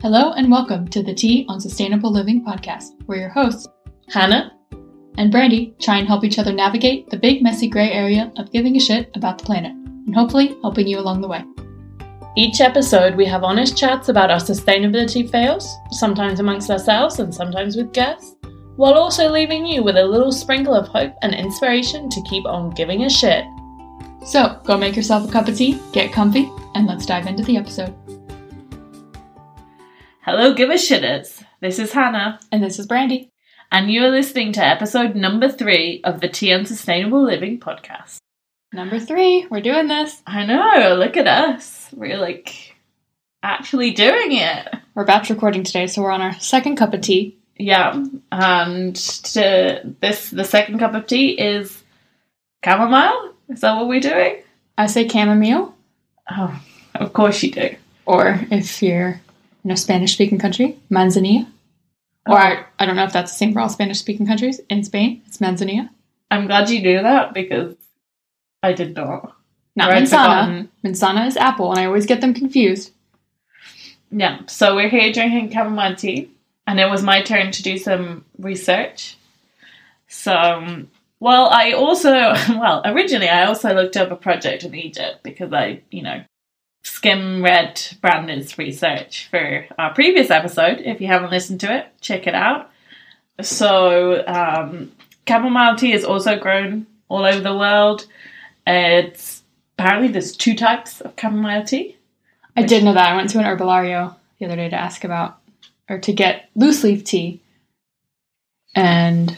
Hello 0.00 0.30
and 0.30 0.48
welcome 0.48 0.86
to 0.90 1.02
the 1.02 1.12
Tea 1.12 1.44
on 1.48 1.60
Sustainable 1.60 2.12
Living 2.12 2.44
podcast, 2.44 2.90
where 3.06 3.18
your 3.18 3.30
hosts, 3.30 3.66
Hannah 4.08 4.52
and 5.16 5.32
Brandy, 5.32 5.74
try 5.80 5.98
and 5.98 6.06
help 6.06 6.22
each 6.22 6.38
other 6.38 6.52
navigate 6.52 7.10
the 7.10 7.16
big, 7.16 7.42
messy 7.42 7.68
gray 7.68 7.90
area 7.90 8.30
of 8.36 8.52
giving 8.52 8.76
a 8.76 8.80
shit 8.80 9.10
about 9.16 9.38
the 9.38 9.44
planet, 9.44 9.72
and 9.72 10.14
hopefully 10.14 10.56
helping 10.62 10.86
you 10.86 11.00
along 11.00 11.20
the 11.20 11.26
way. 11.26 11.42
Each 12.36 12.60
episode, 12.60 13.16
we 13.16 13.26
have 13.26 13.42
honest 13.42 13.76
chats 13.76 14.08
about 14.08 14.30
our 14.30 14.38
sustainability 14.38 15.28
fails, 15.28 15.68
sometimes 15.90 16.38
amongst 16.38 16.70
ourselves 16.70 17.18
and 17.18 17.34
sometimes 17.34 17.76
with 17.76 17.92
guests, 17.92 18.36
while 18.76 18.94
also 18.94 19.28
leaving 19.28 19.66
you 19.66 19.82
with 19.82 19.96
a 19.96 20.06
little 20.06 20.30
sprinkle 20.30 20.74
of 20.74 20.86
hope 20.86 21.14
and 21.22 21.34
inspiration 21.34 22.08
to 22.08 22.22
keep 22.30 22.46
on 22.46 22.70
giving 22.70 23.02
a 23.02 23.10
shit. 23.10 23.44
So 24.24 24.60
go 24.64 24.78
make 24.78 24.94
yourself 24.94 25.28
a 25.28 25.32
cup 25.32 25.48
of 25.48 25.56
tea, 25.56 25.80
get 25.92 26.12
comfy, 26.12 26.48
and 26.76 26.86
let's 26.86 27.04
dive 27.04 27.26
into 27.26 27.42
the 27.42 27.56
episode. 27.56 28.17
Hello, 30.30 30.52
give 30.52 30.68
a 30.68 30.74
shitters. 30.74 31.42
This 31.62 31.78
is 31.78 31.92
Hannah, 31.92 32.38
And 32.52 32.62
this 32.62 32.78
is 32.78 32.86
Brandy. 32.86 33.30
and 33.72 33.90
you 33.90 34.04
are 34.04 34.10
listening 34.10 34.52
to 34.52 34.62
episode 34.62 35.14
number 35.16 35.48
three 35.48 36.02
of 36.04 36.20
the 36.20 36.28
Tea 36.28 36.52
on 36.52 36.66
Sustainable 36.66 37.22
Living 37.24 37.58
podcast. 37.58 38.18
Number 38.70 38.98
three, 38.98 39.46
we're 39.50 39.62
doing 39.62 39.88
this. 39.88 40.20
I 40.26 40.44
know, 40.44 40.96
look 40.96 41.16
at 41.16 41.26
us. 41.26 41.88
We're 41.94 42.18
like 42.18 42.76
actually 43.42 43.92
doing 43.92 44.32
it. 44.32 44.68
We're 44.94 45.06
batch 45.06 45.30
recording 45.30 45.64
today, 45.64 45.86
so 45.86 46.02
we're 46.02 46.10
on 46.10 46.20
our 46.20 46.38
second 46.40 46.76
cup 46.76 46.92
of 46.92 47.00
tea. 47.00 47.38
Yeah, 47.56 48.04
and 48.30 48.94
to 48.96 49.94
this, 50.02 50.30
the 50.30 50.44
second 50.44 50.78
cup 50.78 50.92
of 50.92 51.06
tea 51.06 51.30
is 51.40 51.82
chamomile. 52.62 53.32
Is 53.48 53.62
that 53.62 53.76
what 53.76 53.88
we're 53.88 54.00
doing? 54.00 54.42
I 54.76 54.88
say 54.88 55.08
chamomile, 55.08 55.74
Oh, 56.30 56.60
of 56.96 57.14
course 57.14 57.42
you 57.42 57.50
do. 57.50 57.76
or 58.04 58.38
if 58.50 58.82
you're 58.82 59.22
a 59.64 59.76
Spanish 59.76 60.12
speaking 60.12 60.38
country, 60.38 60.78
manzanilla. 60.90 61.46
Or 62.26 62.38
I, 62.38 62.64
I 62.78 62.86
don't 62.86 62.96
know 62.96 63.04
if 63.04 63.12
that's 63.12 63.32
the 63.32 63.38
same 63.38 63.52
for 63.52 63.60
all 63.60 63.68
Spanish 63.68 63.98
speaking 63.98 64.26
countries. 64.26 64.60
In 64.68 64.84
Spain, 64.84 65.22
it's 65.26 65.38
manzanilla. 65.38 65.88
I'm 66.30 66.46
glad 66.46 66.68
you 66.68 66.82
knew 66.82 67.02
that 67.02 67.32
because 67.32 67.74
I 68.62 68.72
did 68.72 68.94
not. 68.94 69.34
Not 69.76 69.90
manzana. 69.90 70.68
Manzana 70.84 71.26
is 71.26 71.36
apple, 71.36 71.70
and 71.70 71.80
I 71.80 71.86
always 71.86 72.06
get 72.06 72.20
them 72.20 72.34
confused. 72.34 72.92
Yeah, 74.10 74.40
so 74.46 74.74
we're 74.74 74.88
here 74.88 75.12
drinking 75.12 75.52
chamomile 75.52 75.96
tea, 75.96 76.30
and 76.66 76.80
it 76.80 76.90
was 76.90 77.02
my 77.02 77.22
turn 77.22 77.52
to 77.52 77.62
do 77.62 77.78
some 77.78 78.24
research. 78.38 79.16
So, 80.08 80.34
um, 80.34 80.90
well, 81.20 81.48
I 81.50 81.72
also, 81.72 82.10
well, 82.48 82.82
originally 82.84 83.28
I 83.28 83.46
also 83.46 83.74
looked 83.74 83.96
up 83.96 84.10
a 84.10 84.16
project 84.16 84.64
in 84.64 84.74
Egypt 84.74 85.22
because 85.22 85.52
I, 85.52 85.82
you 85.90 86.02
know, 86.02 86.24
skim 86.82 87.42
read 87.44 87.80
Brandy's 88.00 88.56
research 88.58 89.28
for 89.30 89.66
our 89.78 89.92
previous 89.94 90.30
episode. 90.30 90.78
If 90.80 91.00
you 91.00 91.06
haven't 91.08 91.30
listened 91.30 91.60
to 91.60 91.74
it, 91.76 91.86
check 92.00 92.26
it 92.26 92.34
out. 92.34 92.70
So, 93.40 94.24
um, 94.26 94.92
chamomile 95.28 95.76
tea 95.76 95.92
is 95.92 96.04
also 96.04 96.38
grown 96.38 96.86
all 97.08 97.24
over 97.24 97.40
the 97.40 97.56
world. 97.56 98.06
It's 98.66 99.42
apparently 99.78 100.08
there's 100.08 100.36
two 100.36 100.54
types 100.54 101.00
of 101.00 101.14
chamomile 101.20 101.64
tea. 101.64 101.96
I 102.56 102.62
did 102.62 102.82
know 102.84 102.94
that. 102.94 103.12
I 103.12 103.16
went 103.16 103.30
to 103.30 103.38
an 103.38 103.44
herbolario 103.44 104.14
the 104.38 104.46
other 104.46 104.56
day 104.56 104.68
to 104.68 104.76
ask 104.76 105.04
about 105.04 105.38
or 105.88 105.98
to 105.98 106.12
get 106.12 106.48
loose 106.56 106.82
leaf 106.82 107.04
tea, 107.04 107.40
and 108.74 109.36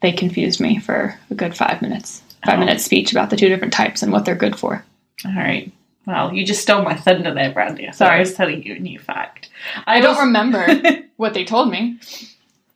they 0.00 0.12
confused 0.12 0.60
me 0.60 0.78
for 0.78 1.18
a 1.30 1.34
good 1.34 1.56
five 1.56 1.82
minutes. 1.82 2.22
Five 2.44 2.56
Oh. 2.56 2.60
minute 2.60 2.80
speech 2.80 3.12
about 3.12 3.30
the 3.30 3.36
two 3.36 3.48
different 3.48 3.72
types 3.72 4.02
and 4.02 4.12
what 4.12 4.24
they're 4.24 4.34
good 4.34 4.56
for. 4.58 4.84
All 5.24 5.32
right. 5.34 5.70
Well, 6.06 6.34
you 6.34 6.44
just 6.44 6.62
stole 6.62 6.82
my 6.82 6.94
thunder 6.94 7.32
there, 7.32 7.52
Brandy. 7.52 7.86
So 7.86 7.92
Sorry. 7.92 8.16
I 8.16 8.20
was 8.20 8.34
telling 8.34 8.62
you 8.62 8.74
a 8.74 8.78
new 8.78 8.98
fact. 8.98 9.48
I 9.86 10.00
don't 10.00 10.10
also- 10.10 10.22
remember 10.26 10.66
what 11.16 11.34
they 11.34 11.44
told 11.44 11.70
me. 11.70 11.98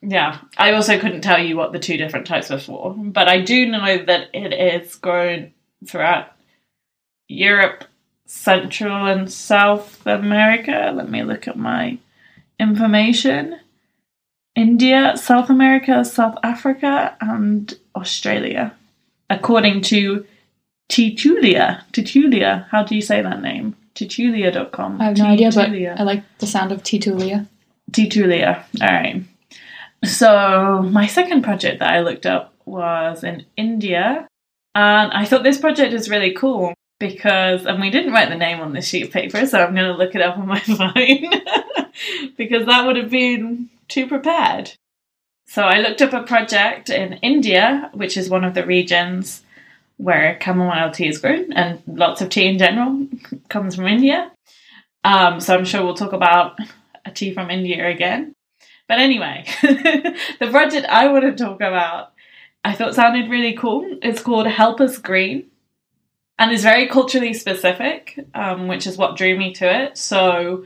Yeah, 0.00 0.38
I 0.56 0.72
also 0.72 0.98
couldn't 0.98 1.22
tell 1.22 1.42
you 1.42 1.56
what 1.56 1.72
the 1.72 1.78
two 1.80 1.96
different 1.96 2.26
types 2.26 2.50
were 2.50 2.58
for, 2.60 2.94
but 2.96 3.26
I 3.28 3.40
do 3.40 3.66
know 3.66 3.98
that 4.04 4.28
it 4.32 4.52
is 4.52 4.94
grown 4.94 5.52
throughout 5.86 6.28
Europe, 7.26 7.84
Central 8.26 9.06
and 9.06 9.30
South 9.30 10.06
America. 10.06 10.92
Let 10.94 11.10
me 11.10 11.24
look 11.24 11.48
at 11.48 11.58
my 11.58 11.98
information. 12.60 13.58
India, 14.54 15.16
South 15.16 15.50
America, 15.50 16.04
South 16.04 16.36
Africa, 16.42 17.16
and 17.20 17.76
Australia, 17.96 18.74
according 19.30 19.82
to 19.82 20.24
Teatulia. 20.88 21.84
Teatulia, 21.92 22.66
how 22.70 22.82
do 22.82 22.94
you 22.94 23.02
say 23.02 23.22
that 23.22 23.42
name? 23.42 23.76
Teatulia.com. 23.94 25.00
I 25.00 25.04
have 25.04 25.16
no 25.18 25.24
idea, 25.26 25.50
but 25.52 25.70
I 25.70 26.02
like 26.02 26.22
the 26.38 26.46
sound 26.46 26.72
of 26.72 26.82
Teatulia. 26.82 27.46
Teatulia. 27.90 28.64
All 28.80 28.88
right. 28.88 29.24
So 30.04 30.82
my 30.82 31.06
second 31.06 31.42
project 31.42 31.80
that 31.80 31.92
I 31.92 32.00
looked 32.00 32.26
up 32.26 32.54
was 32.64 33.24
in 33.24 33.44
India, 33.56 34.26
and 34.74 35.12
I 35.12 35.24
thought 35.24 35.42
this 35.42 35.58
project 35.58 35.92
is 35.92 36.08
really 36.08 36.32
cool 36.32 36.74
because, 37.00 37.66
and 37.66 37.80
we 37.80 37.90
didn't 37.90 38.12
write 38.12 38.28
the 38.28 38.36
name 38.36 38.60
on 38.60 38.72
the 38.72 38.82
sheet 38.82 39.06
of 39.06 39.12
paper, 39.12 39.44
so 39.46 39.62
I'm 39.62 39.74
going 39.74 39.90
to 39.90 39.96
look 39.96 40.14
it 40.14 40.22
up 40.22 40.38
on 40.38 40.46
my 40.46 40.60
phone 40.60 42.32
because 42.36 42.66
that 42.66 42.86
would 42.86 42.96
have 42.96 43.10
been 43.10 43.68
too 43.88 44.06
prepared. 44.06 44.72
So 45.46 45.62
I 45.62 45.80
looked 45.80 46.02
up 46.02 46.12
a 46.12 46.22
project 46.22 46.90
in 46.90 47.14
India, 47.14 47.90
which 47.94 48.16
is 48.16 48.28
one 48.28 48.44
of 48.44 48.54
the 48.54 48.66
regions 48.66 49.42
where 49.98 50.38
chamomile 50.42 50.90
tea 50.90 51.08
is 51.08 51.18
grown, 51.18 51.52
and 51.52 51.82
lots 51.86 52.22
of 52.22 52.30
tea 52.30 52.46
in 52.46 52.58
general 52.58 53.06
comes 53.48 53.74
from 53.74 53.86
India. 53.86 54.32
Um, 55.04 55.40
so 55.40 55.56
I'm 55.56 55.64
sure 55.64 55.84
we'll 55.84 55.94
talk 55.94 56.12
about 56.12 56.58
a 57.04 57.10
tea 57.10 57.34
from 57.34 57.50
India 57.50 57.86
again. 57.88 58.34
But 58.88 58.98
anyway, 58.98 59.44
the 59.62 60.48
project 60.50 60.86
I 60.88 61.08
want 61.08 61.24
to 61.24 61.44
talk 61.44 61.56
about, 61.56 62.12
I 62.64 62.72
thought 62.72 62.94
sounded 62.94 63.30
really 63.30 63.52
cool. 63.52 63.98
It's 64.02 64.22
called 64.22 64.46
Help 64.46 64.80
Us 64.80 64.96
Green, 64.96 65.50
and 66.38 66.52
is 66.52 66.62
very 66.62 66.88
culturally 66.88 67.34
specific, 67.34 68.18
um, 68.34 68.68
which 68.68 68.86
is 68.86 68.96
what 68.96 69.16
drew 69.16 69.36
me 69.36 69.52
to 69.54 69.84
it. 69.84 69.98
So 69.98 70.64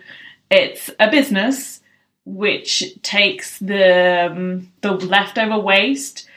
it's 0.50 0.90
a 1.00 1.10
business 1.10 1.80
which 2.24 3.00
takes 3.02 3.58
the 3.58 4.30
um, 4.30 4.72
the 4.82 4.92
leftover 4.92 5.58
waste 5.58 6.28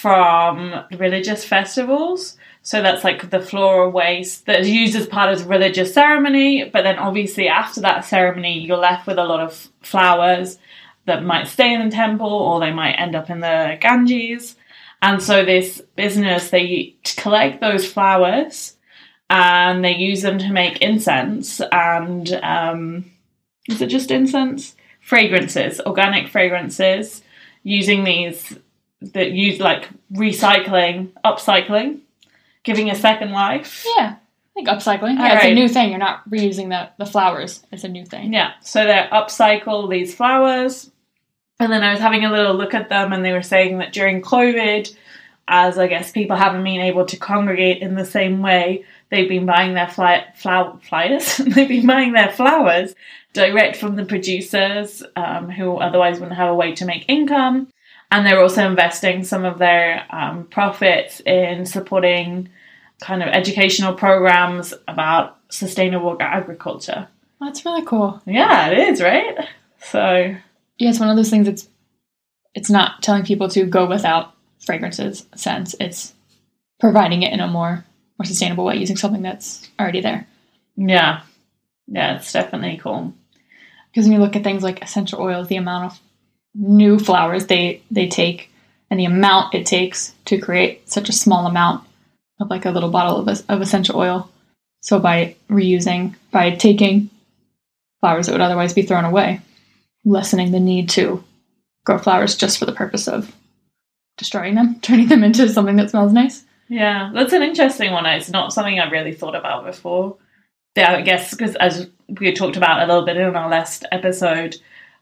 from 0.00 0.84
religious 0.96 1.44
festivals. 1.44 2.38
So 2.62 2.80
that's 2.80 3.04
like 3.04 3.28
the 3.28 3.40
floral 3.40 3.90
waste 3.90 4.46
that's 4.46 4.66
used 4.66 4.96
as 4.96 5.06
part 5.06 5.32
of 5.32 5.40
the 5.40 5.48
religious 5.48 5.92
ceremony. 5.92 6.64
But 6.64 6.82
then 6.82 6.98
obviously 6.98 7.48
after 7.48 7.82
that 7.82 8.06
ceremony, 8.06 8.60
you're 8.60 8.78
left 8.78 9.06
with 9.06 9.18
a 9.18 9.24
lot 9.24 9.40
of 9.40 9.68
flowers 9.82 10.58
that 11.04 11.22
might 11.22 11.48
stay 11.48 11.74
in 11.74 11.84
the 11.84 11.94
temple 11.94 12.28
or 12.28 12.60
they 12.60 12.72
might 12.72 12.94
end 12.94 13.14
up 13.14 13.28
in 13.28 13.40
the 13.40 13.76
Ganges. 13.80 14.56
And 15.02 15.22
so 15.22 15.44
this 15.44 15.82
business, 15.96 16.50
they 16.50 16.96
collect 17.16 17.60
those 17.60 17.90
flowers 17.90 18.76
and 19.28 19.84
they 19.84 19.94
use 19.94 20.22
them 20.22 20.38
to 20.38 20.50
make 20.50 20.80
incense 20.80 21.60
and 21.72 22.32
um, 22.42 23.10
is 23.68 23.82
it 23.82 23.88
just 23.88 24.10
incense? 24.10 24.74
Fragrances, 25.00 25.80
organic 25.80 26.28
fragrances, 26.28 27.22
using 27.62 28.04
these 28.04 28.58
that 29.00 29.32
use 29.32 29.58
like 29.60 29.88
recycling, 30.12 31.10
upcycling, 31.24 32.00
giving 32.62 32.90
a 32.90 32.94
second 32.94 33.32
life. 33.32 33.84
Yeah, 33.96 34.16
I 34.16 34.54
think 34.54 34.68
upcycling. 34.68 35.18
Yeah, 35.18 35.36
it's 35.36 35.44
a 35.44 35.54
new 35.54 35.68
thing. 35.68 35.90
You're 35.90 35.98
not 35.98 36.28
reusing 36.28 36.68
the, 36.68 36.90
the 37.02 37.10
flowers. 37.10 37.64
It's 37.72 37.84
a 37.84 37.88
new 37.88 38.04
thing. 38.04 38.32
Yeah, 38.32 38.52
so 38.60 38.84
they 38.84 39.08
upcycle 39.12 39.90
these 39.90 40.14
flowers. 40.14 40.90
And 41.58 41.70
then 41.70 41.82
I 41.82 41.92
was 41.92 42.00
having 42.00 42.24
a 42.24 42.32
little 42.32 42.54
look 42.54 42.72
at 42.72 42.88
them, 42.88 43.12
and 43.12 43.24
they 43.24 43.32
were 43.32 43.42
saying 43.42 43.78
that 43.78 43.92
during 43.92 44.22
COVID, 44.22 44.94
as 45.46 45.78
I 45.78 45.88
guess 45.88 46.12
people 46.12 46.36
haven't 46.36 46.64
been 46.64 46.80
able 46.80 47.04
to 47.06 47.16
congregate 47.16 47.82
in 47.82 47.96
the 47.96 48.04
same 48.04 48.40
way, 48.40 48.84
they've 49.10 49.28
been 49.28 49.46
buying 49.46 49.74
their 49.74 49.88
fly, 49.88 50.26
flower 50.36 50.78
flyers. 50.82 51.36
they've 51.38 51.68
been 51.68 51.86
buying 51.86 52.12
their 52.12 52.30
flowers 52.30 52.94
direct 53.32 53.76
from 53.76 53.96
the 53.96 54.04
producers, 54.04 55.02
um, 55.16 55.50
who 55.50 55.76
otherwise 55.76 56.18
wouldn't 56.18 56.36
have 56.36 56.48
a 56.48 56.54
way 56.54 56.74
to 56.76 56.84
make 56.84 57.04
income. 57.08 57.68
And 58.10 58.26
they're 58.26 58.40
also 58.40 58.66
investing 58.66 59.22
some 59.24 59.44
of 59.44 59.58
their 59.58 60.04
um, 60.10 60.44
profits 60.46 61.20
in 61.20 61.64
supporting 61.64 62.48
kind 63.00 63.22
of 63.22 63.28
educational 63.28 63.94
programs 63.94 64.74
about 64.88 65.38
sustainable 65.48 66.16
agriculture. 66.20 67.08
That's 67.40 67.64
really 67.64 67.84
cool. 67.84 68.20
Yeah, 68.26 68.68
it 68.70 68.78
is, 68.78 69.00
right? 69.00 69.36
So, 69.82 70.34
Yeah, 70.78 70.90
it's 70.90 70.98
one 71.00 71.08
of 71.08 71.16
those 71.16 71.30
things 71.30 71.46
that's 71.46 71.68
it's 72.54 72.68
not 72.68 73.02
telling 73.02 73.22
people 73.24 73.48
to 73.50 73.64
go 73.64 73.86
without 73.86 74.34
fragrances 74.58 75.24
scents. 75.36 75.74
It's 75.78 76.12
providing 76.80 77.22
it 77.22 77.32
in 77.32 77.40
a 77.40 77.46
more 77.46 77.84
more 78.18 78.24
sustainable 78.26 78.64
way 78.64 78.76
using 78.76 78.96
something 78.96 79.22
that's 79.22 79.68
already 79.78 80.00
there. 80.00 80.26
yeah. 80.76 81.22
Yeah, 81.92 82.16
it's 82.16 82.32
definitely 82.32 82.76
cool. 82.76 83.14
Because 83.90 84.04
when 84.04 84.12
you 84.12 84.20
look 84.20 84.36
at 84.36 84.44
things 84.44 84.62
like 84.62 84.82
essential 84.82 85.20
oils, 85.20 85.48
the 85.48 85.56
amount 85.56 85.86
of 85.92 86.00
new 86.54 86.98
flowers 86.98 87.46
they 87.46 87.82
they 87.90 88.08
take 88.08 88.50
and 88.90 88.98
the 88.98 89.04
amount 89.04 89.54
it 89.54 89.66
takes 89.66 90.12
to 90.24 90.38
create 90.38 90.88
such 90.90 91.08
a 91.08 91.12
small 91.12 91.46
amount 91.46 91.86
of 92.40 92.50
like 92.50 92.64
a 92.64 92.70
little 92.70 92.90
bottle 92.90 93.28
of, 93.28 93.42
of 93.48 93.60
essential 93.60 93.96
oil. 93.96 94.30
So 94.80 94.98
by 94.98 95.36
reusing, 95.48 96.16
by 96.30 96.50
taking 96.52 97.10
flowers 98.00 98.26
that 98.26 98.32
would 98.32 98.40
otherwise 98.40 98.72
be 98.72 98.82
thrown 98.82 99.04
away 99.04 99.40
lessening 100.04 100.50
the 100.50 100.60
need 100.60 100.88
to 100.88 101.22
grow 101.84 101.98
flowers 101.98 102.36
just 102.36 102.58
for 102.58 102.64
the 102.64 102.72
purpose 102.72 103.06
of 103.06 103.34
destroying 104.16 104.54
them, 104.54 104.78
turning 104.82 105.08
them 105.08 105.24
into 105.24 105.48
something 105.48 105.76
that 105.76 105.90
smells 105.90 106.12
nice. 106.12 106.44
Yeah, 106.68 107.10
that's 107.12 107.32
an 107.32 107.42
interesting 107.42 107.92
one. 107.92 108.06
It's 108.06 108.30
not 108.30 108.52
something 108.52 108.78
I've 108.78 108.92
really 108.92 109.12
thought 109.12 109.34
about 109.34 109.64
before. 109.64 110.16
Yeah, 110.76 110.92
I 110.92 111.02
guess 111.02 111.32
because 111.32 111.56
as 111.56 111.90
we 112.20 112.32
talked 112.32 112.56
about 112.56 112.80
a 112.80 112.86
little 112.86 113.04
bit 113.04 113.16
in 113.16 113.34
our 113.34 113.50
last 113.50 113.84
episode 113.90 114.56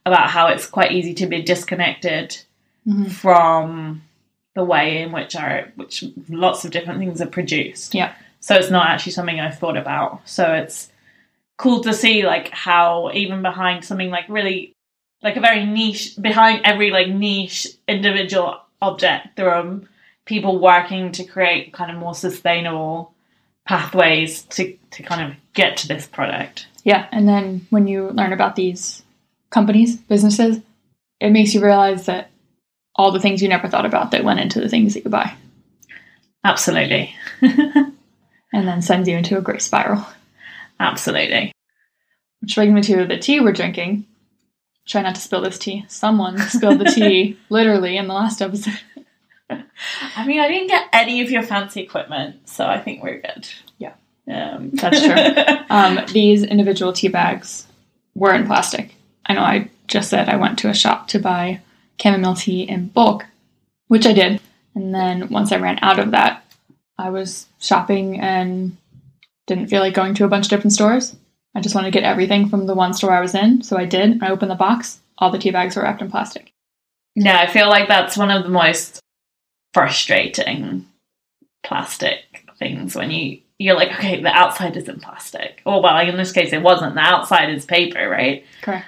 about 0.09 0.31
how 0.31 0.49
it's 0.49 0.67
quite 0.67 0.93
easy 0.93 1.15
to 1.15 1.27
be 1.27 1.43
disconnected 1.43 2.37
Mhm. 2.87 3.11
from 3.11 4.03
the 4.55 4.65
way 4.65 5.03
in 5.03 5.13
which 5.13 5.37
our 5.37 5.69
which 5.77 6.03
lots 6.29 6.65
of 6.65 6.71
different 6.71 6.99
things 6.99 7.21
are 7.21 7.27
produced. 7.27 7.95
Yeah. 7.95 8.13
So 8.41 8.55
it's 8.57 8.71
not 8.71 8.89
actually 8.89 9.13
something 9.13 9.39
I've 9.41 9.59
thought 9.59 9.77
about. 9.77 10.21
So 10.29 10.53
it's 10.55 10.91
cool 11.59 11.81
to 11.83 11.93
see 11.93 12.25
like 12.25 12.49
how 12.51 13.11
even 13.13 13.43
behind 13.43 13.85
something 13.85 14.11
like 14.11 14.25
really 14.29 14.73
like 15.23 15.37
a 15.37 15.41
very 15.41 15.65
niche 15.67 16.15
behind 16.21 16.61
every 16.65 16.91
like 16.91 17.09
niche 17.09 17.67
individual 17.89 18.61
object 18.81 19.35
there 19.35 19.53
are 19.53 19.81
people 20.25 20.59
working 20.61 21.11
to 21.11 21.25
create 21.25 21.73
kind 21.73 21.91
of 21.91 21.97
more 21.99 22.15
sustainable 22.15 23.13
pathways 23.67 24.43
to 24.45 24.77
to 24.91 25.03
kind 25.03 25.21
of 25.31 25.37
get 25.55 25.77
to 25.79 25.89
this 25.89 26.07
product. 26.07 26.67
Yeah, 26.85 27.07
and 27.13 27.29
then 27.29 27.67
when 27.71 27.87
you 27.87 28.09
learn 28.11 28.33
about 28.33 28.57
these 28.57 29.03
companies, 29.51 29.97
businesses, 29.97 30.61
it 31.21 31.31
makes 31.31 31.55
you 31.55 31.65
realize 31.65 32.07
that 32.07 32.31
all 32.95 33.13
the 33.13 33.21
things 33.21 33.43
you 33.43 33.49
never 33.49 33.69
thought 33.69 33.87
about 33.87 34.11
that 34.11 34.25
went 34.25 34.41
into 34.41 34.61
the 34.61 34.69
things 34.69 34.95
that 34.95 35.05
you 35.05 35.11
buy, 35.11 35.35
Absolutely. 36.45 37.15
and 37.41 37.93
then 38.53 38.83
sends 38.83 39.09
you 39.09 39.17
into 39.17 39.37
a 39.37 39.43
great 39.43 39.63
spiral. 39.63 40.07
Absolutely. 40.81 41.53
Which 42.41 42.55
brings 42.55 42.73
me 42.73 42.83
to 42.83 43.07
the 43.07 43.19
tea 43.19 43.41
we're 43.41 43.53
drinking. 43.53 44.07
Try 44.87 45.03
not 45.03 45.17
to 45.17 45.21
spill 45.21 45.43
this 45.43 45.59
tea. 45.59 45.85
Someone 45.89 46.39
spilled 46.39 46.79
the 46.79 46.87
tea 46.87 47.39
literally 47.51 47.97
in 47.97 48.07
the 48.07 48.15
last 48.15 48.41
episode. 48.41 48.81
I 49.51 50.27
mean, 50.27 50.41
I 50.41 50.49
didn't 50.49 50.69
get 50.69 50.89
any 50.93 51.21
of 51.21 51.31
your 51.31 51.43
fancy 51.43 51.81
equipment, 51.81 52.49
so 52.49 52.67
I 52.67 52.81
think 52.81 53.03
we're 53.03 53.21
good. 53.21 53.49
Yeah. 53.79 53.95
Um, 54.31 54.71
That's 54.73 55.03
true. 55.03 55.57
Um, 55.71 56.01
these 56.15 56.45
individual 56.45 56.95
tea 56.95 57.09
bags 57.09 57.67
were 58.15 58.33
in 58.33 58.47
plastic. 58.47 58.95
I 59.29 59.35
know 59.35 59.43
I 59.43 59.71
just 59.87 60.11
said 60.11 60.29
I 60.29 60.37
went 60.37 60.59
to 60.61 60.69
a 60.69 60.75
shop 60.75 61.09
to 61.09 61.19
buy 61.19 61.61
chamomile 62.01 62.35
tea 62.35 62.63
in 62.63 62.89
bulk, 62.89 63.27
which 63.89 64.07
I 64.07 64.13
did. 64.13 64.41
And 64.75 64.95
then 64.95 65.29
once 65.29 65.53
I 65.53 65.59
ran 65.59 65.79
out 65.83 65.99
of 65.99 66.13
that, 66.13 66.45
I 66.99 67.11
was 67.11 67.47
shopping 67.61 68.21
and 68.21 68.77
didn't 69.47 69.69
feel 69.69 69.81
like 69.81 69.95
going 69.95 70.15
to 70.15 70.25
a 70.25 70.29
bunch 70.29 70.47
of 70.47 70.51
different 70.51 70.73
stores. 70.73 71.17
I 71.55 71.61
just 71.61 71.75
wanted 71.75 71.93
to 71.93 71.99
get 71.99 72.05
everything 72.05 72.49
from 72.49 72.67
the 72.67 72.75
one 72.75 72.95
store 72.95 73.13
I 73.13 73.21
was 73.21 73.35
in. 73.35 73.63
So 73.63 73.77
I 73.77 73.85
did. 73.85 74.23
I 74.23 74.31
opened 74.31 74.51
the 74.51 74.57
box. 74.57 75.01
All 75.19 75.31
the 75.31 75.39
tea 75.39 75.51
bags 75.51 75.75
were 75.75 75.83
wrapped 75.83 76.03
in 76.03 76.11
plastic. 76.11 76.53
yeah, 77.17 77.41
I 77.41 77.47
feel 77.47 77.69
like 77.69 77.89
that's 77.89 78.17
one 78.17 78.31
of 78.31 78.45
the 78.45 78.51
most 78.51 79.01
frustrating 79.75 80.87
plastic 81.65 82.45
things 82.59 82.95
when 82.95 83.11
you 83.11 83.41
you're 83.59 83.75
like, 83.75 83.91
okay, 83.91 84.23
the 84.23 84.29
outside 84.29 84.77
isn't 84.77 85.03
plastic. 85.03 85.63
Or 85.67 85.83
well, 85.83 85.99
in 85.99 86.17
this 86.17 86.31
case, 86.31 86.53
it 86.53 86.63
wasn't. 86.63 86.95
The 86.95 87.01
outside 87.01 87.51
is 87.51 87.65
paper, 87.65 88.09
right? 88.09 88.45
Correct. 88.63 88.87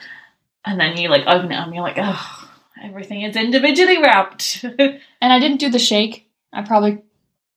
And 0.64 0.78
then 0.78 0.96
you 0.96 1.08
like 1.08 1.26
open 1.26 1.52
it 1.52 1.56
up 1.56 1.66
and 1.66 1.74
you're 1.74 1.82
like, 1.84 1.98
oh, 1.98 2.50
everything 2.82 3.22
is 3.22 3.36
individually 3.36 3.98
wrapped. 4.02 4.64
And 5.22 5.32
I 5.32 5.38
didn't 5.38 5.60
do 5.60 5.68
the 5.70 5.78
shake. 5.78 6.26
I 6.52 6.62
probably 6.62 6.98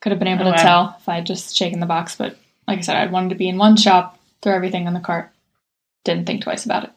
could 0.01 0.11
have 0.11 0.19
been 0.19 0.27
able 0.27 0.41
Oh, 0.47 0.51
to 0.51 0.57
wow. 0.57 0.63
tell 0.63 0.95
if 0.99 1.07
I 1.07 1.15
had 1.15 1.25
just 1.25 1.55
shaken 1.55 1.79
the 1.79 1.85
box, 1.85 2.15
but 2.17 2.37
like 2.67 2.79
I 2.79 2.81
said, 2.81 2.97
I 2.97 3.05
wanted 3.07 3.29
to 3.29 3.35
be 3.35 3.47
in 3.47 3.57
one 3.57 3.77
shop, 3.77 4.19
throw 4.41 4.53
everything 4.53 4.85
in 4.85 4.93
the 4.93 4.99
cart. 4.99 5.31
Didn't 6.03 6.25
think 6.25 6.43
twice 6.43 6.65
about 6.65 6.83
it. 6.83 6.91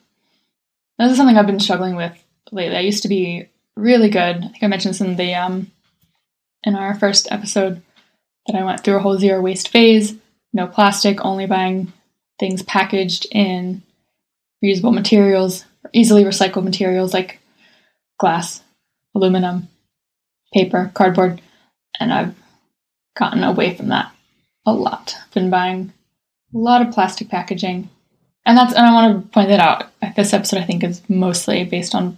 This 0.99 1.11
is 1.11 1.17
something 1.17 1.37
I've 1.37 1.45
been 1.47 1.61
struggling 1.61 1.95
with 1.95 2.11
lately. 2.51 2.75
I 2.75 2.81
used 2.81 3.03
to 3.03 3.07
be 3.09 3.47
really 3.77 4.09
good. 4.09 4.35
I 4.37 4.47
think 4.47 4.61
I 4.63 4.67
mentioned 4.67 4.93
this 4.93 5.01
in 5.01 5.15
the 5.15 5.33
um 5.35 5.71
in 6.63 6.75
our 6.75 6.95
first 6.95 7.29
episode 7.31 7.81
that 8.47 8.55
I 8.57 8.63
went 8.65 8.83
through 8.83 8.97
a 8.97 8.99
whole 8.99 9.17
zero 9.17 9.39
waste 9.41 9.69
phase. 9.69 10.15
No 10.51 10.67
plastic, 10.67 11.23
only 11.23 11.45
buying 11.45 11.93
things 12.39 12.61
packaged 12.63 13.25
in 13.31 13.83
reusable 14.63 14.93
materials, 14.93 15.63
easily 15.93 16.23
recycled 16.23 16.63
materials 16.63 17.13
like 17.13 17.39
glass, 18.19 18.61
aluminum, 19.15 19.67
paper, 20.53 20.91
cardboard, 20.93 21.41
and 21.99 22.13
I've 22.13 22.35
gotten 23.17 23.43
away 23.43 23.75
from 23.75 23.89
that 23.89 24.11
a 24.65 24.73
lot. 24.73 25.15
I've 25.21 25.33
been 25.33 25.49
buying 25.49 25.93
a 26.53 26.57
lot 26.57 26.81
of 26.81 26.93
plastic 26.93 27.29
packaging. 27.29 27.89
And 28.45 28.57
that's 28.57 28.73
and 28.73 28.85
I 28.85 28.93
want 28.93 29.23
to 29.23 29.29
point 29.31 29.49
that 29.49 29.59
out. 29.59 29.87
This 30.15 30.33
episode 30.33 30.59
I 30.59 30.63
think 30.63 30.83
is 30.83 31.01
mostly 31.09 31.65
based 31.65 31.93
on 31.93 32.17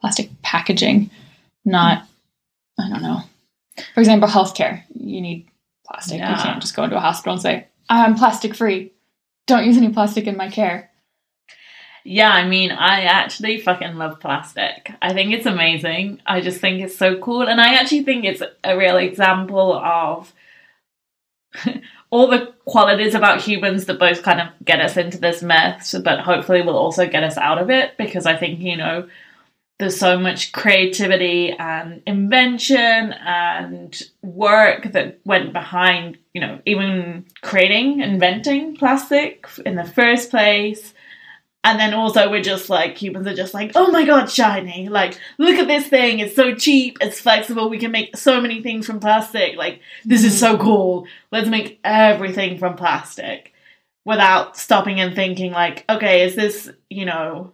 plastic 0.00 0.30
packaging, 0.42 1.10
not 1.64 2.06
I 2.78 2.88
don't 2.88 3.02
know. 3.02 3.20
For 3.94 4.00
example, 4.00 4.28
healthcare. 4.28 4.82
You 4.94 5.20
need 5.20 5.48
plastic. 5.86 6.18
You 6.18 6.24
can't 6.24 6.60
just 6.60 6.74
go 6.74 6.84
into 6.84 6.96
a 6.96 7.00
hospital 7.00 7.34
and 7.34 7.42
say, 7.42 7.66
I'm 7.88 8.16
plastic 8.16 8.54
free. 8.54 8.92
Don't 9.46 9.66
use 9.66 9.76
any 9.76 9.90
plastic 9.90 10.26
in 10.26 10.36
my 10.36 10.48
care. 10.48 10.90
Yeah, 12.04 12.30
I 12.30 12.48
mean, 12.48 12.72
I 12.72 13.02
actually 13.02 13.60
fucking 13.60 13.96
love 13.96 14.18
plastic. 14.18 14.92
I 15.00 15.12
think 15.12 15.32
it's 15.32 15.46
amazing. 15.46 16.20
I 16.26 16.40
just 16.40 16.60
think 16.60 16.82
it's 16.82 16.96
so 16.96 17.18
cool. 17.18 17.42
And 17.42 17.60
I 17.60 17.74
actually 17.74 18.02
think 18.02 18.24
it's 18.24 18.42
a 18.64 18.76
real 18.76 18.96
example 18.96 19.74
of 19.74 20.32
all 22.10 22.28
the 22.28 22.52
qualities 22.64 23.14
about 23.14 23.40
humans 23.40 23.86
that 23.86 24.00
both 24.00 24.22
kind 24.22 24.40
of 24.40 24.48
get 24.64 24.80
us 24.80 24.96
into 24.96 25.18
this 25.18 25.42
mess, 25.42 25.94
but 26.04 26.20
hopefully 26.20 26.62
will 26.62 26.76
also 26.76 27.08
get 27.08 27.22
us 27.22 27.38
out 27.38 27.58
of 27.58 27.70
it. 27.70 27.96
Because 27.96 28.26
I 28.26 28.36
think, 28.36 28.60
you 28.60 28.76
know, 28.76 29.08
there's 29.78 29.98
so 29.98 30.18
much 30.18 30.52
creativity 30.52 31.50
and 31.52 32.02
invention 32.06 33.12
and 33.12 34.00
work 34.22 34.92
that 34.92 35.20
went 35.24 35.52
behind, 35.52 36.18
you 36.34 36.40
know, 36.40 36.60
even 36.66 37.26
creating, 37.42 38.00
inventing 38.00 38.76
plastic 38.76 39.46
in 39.64 39.76
the 39.76 39.84
first 39.84 40.30
place. 40.30 40.94
And 41.64 41.78
then 41.78 41.94
also 41.94 42.28
we're 42.28 42.42
just 42.42 42.68
like 42.68 42.98
humans 42.98 43.26
are 43.28 43.34
just 43.34 43.54
like, 43.54 43.72
oh 43.76 43.92
my 43.92 44.04
god, 44.04 44.28
shiny! 44.28 44.88
Like, 44.88 45.18
look 45.38 45.56
at 45.56 45.68
this 45.68 45.86
thing. 45.86 46.18
It's 46.18 46.34
so 46.34 46.56
cheap. 46.56 46.98
It's 47.00 47.20
flexible. 47.20 47.70
We 47.70 47.78
can 47.78 47.92
make 47.92 48.16
so 48.16 48.40
many 48.40 48.62
things 48.62 48.84
from 48.84 48.98
plastic. 48.98 49.56
Like, 49.56 49.80
this 50.04 50.24
is 50.24 50.38
so 50.38 50.56
mm. 50.56 50.60
cool. 50.60 51.06
Let's 51.30 51.48
make 51.48 51.78
everything 51.84 52.58
from 52.58 52.74
plastic, 52.74 53.52
without 54.04 54.56
stopping 54.56 54.98
and 54.98 55.14
thinking 55.14 55.52
like, 55.52 55.84
okay, 55.88 56.24
is 56.24 56.34
this 56.34 56.68
you 56.90 57.04
know 57.04 57.52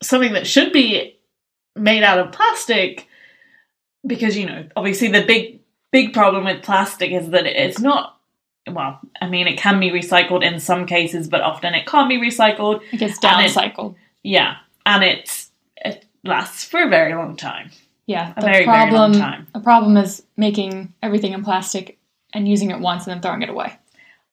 something 0.00 0.34
that 0.34 0.46
should 0.46 0.72
be 0.72 1.18
made 1.74 2.04
out 2.04 2.20
of 2.20 2.30
plastic? 2.30 3.08
Because 4.06 4.36
you 4.36 4.46
know, 4.46 4.68
obviously 4.76 5.08
the 5.08 5.24
big 5.24 5.60
big 5.90 6.12
problem 6.12 6.44
with 6.44 6.62
plastic 6.62 7.10
is 7.10 7.30
that 7.30 7.46
it's 7.46 7.80
not. 7.80 8.13
Well, 8.70 8.98
I 9.20 9.28
mean, 9.28 9.46
it 9.46 9.58
can 9.58 9.78
be 9.78 9.90
recycled 9.90 10.42
in 10.42 10.58
some 10.58 10.86
cases, 10.86 11.28
but 11.28 11.42
often 11.42 11.74
it 11.74 11.86
can't 11.86 12.08
be 12.08 12.16
recycled. 12.18 12.80
It 12.92 12.96
gets 12.98 13.22
And 13.22 13.44
it- 13.44 13.50
downcycled. 13.52 13.94
Yeah, 14.22 14.56
and 14.86 15.04
it's 15.04 15.50
it 15.76 16.06
lasts 16.24 16.64
for 16.64 16.82
a 16.82 16.88
very 16.88 17.14
long 17.14 17.36
time. 17.36 17.70
Yeah. 18.06 18.32
A 18.36 18.40
very, 18.40 18.64
very 18.64 18.90
long 18.90 19.12
time. 19.12 19.46
The 19.54 19.60
problem 19.60 19.96
is 19.98 20.22
making 20.36 20.92
everything 21.02 21.32
in 21.32 21.44
plastic 21.44 21.98
and 22.32 22.48
using 22.48 22.70
it 22.70 22.80
once 22.80 23.06
and 23.06 23.14
then 23.14 23.20
throwing 23.22 23.42
it 23.42 23.48
away. 23.50 23.74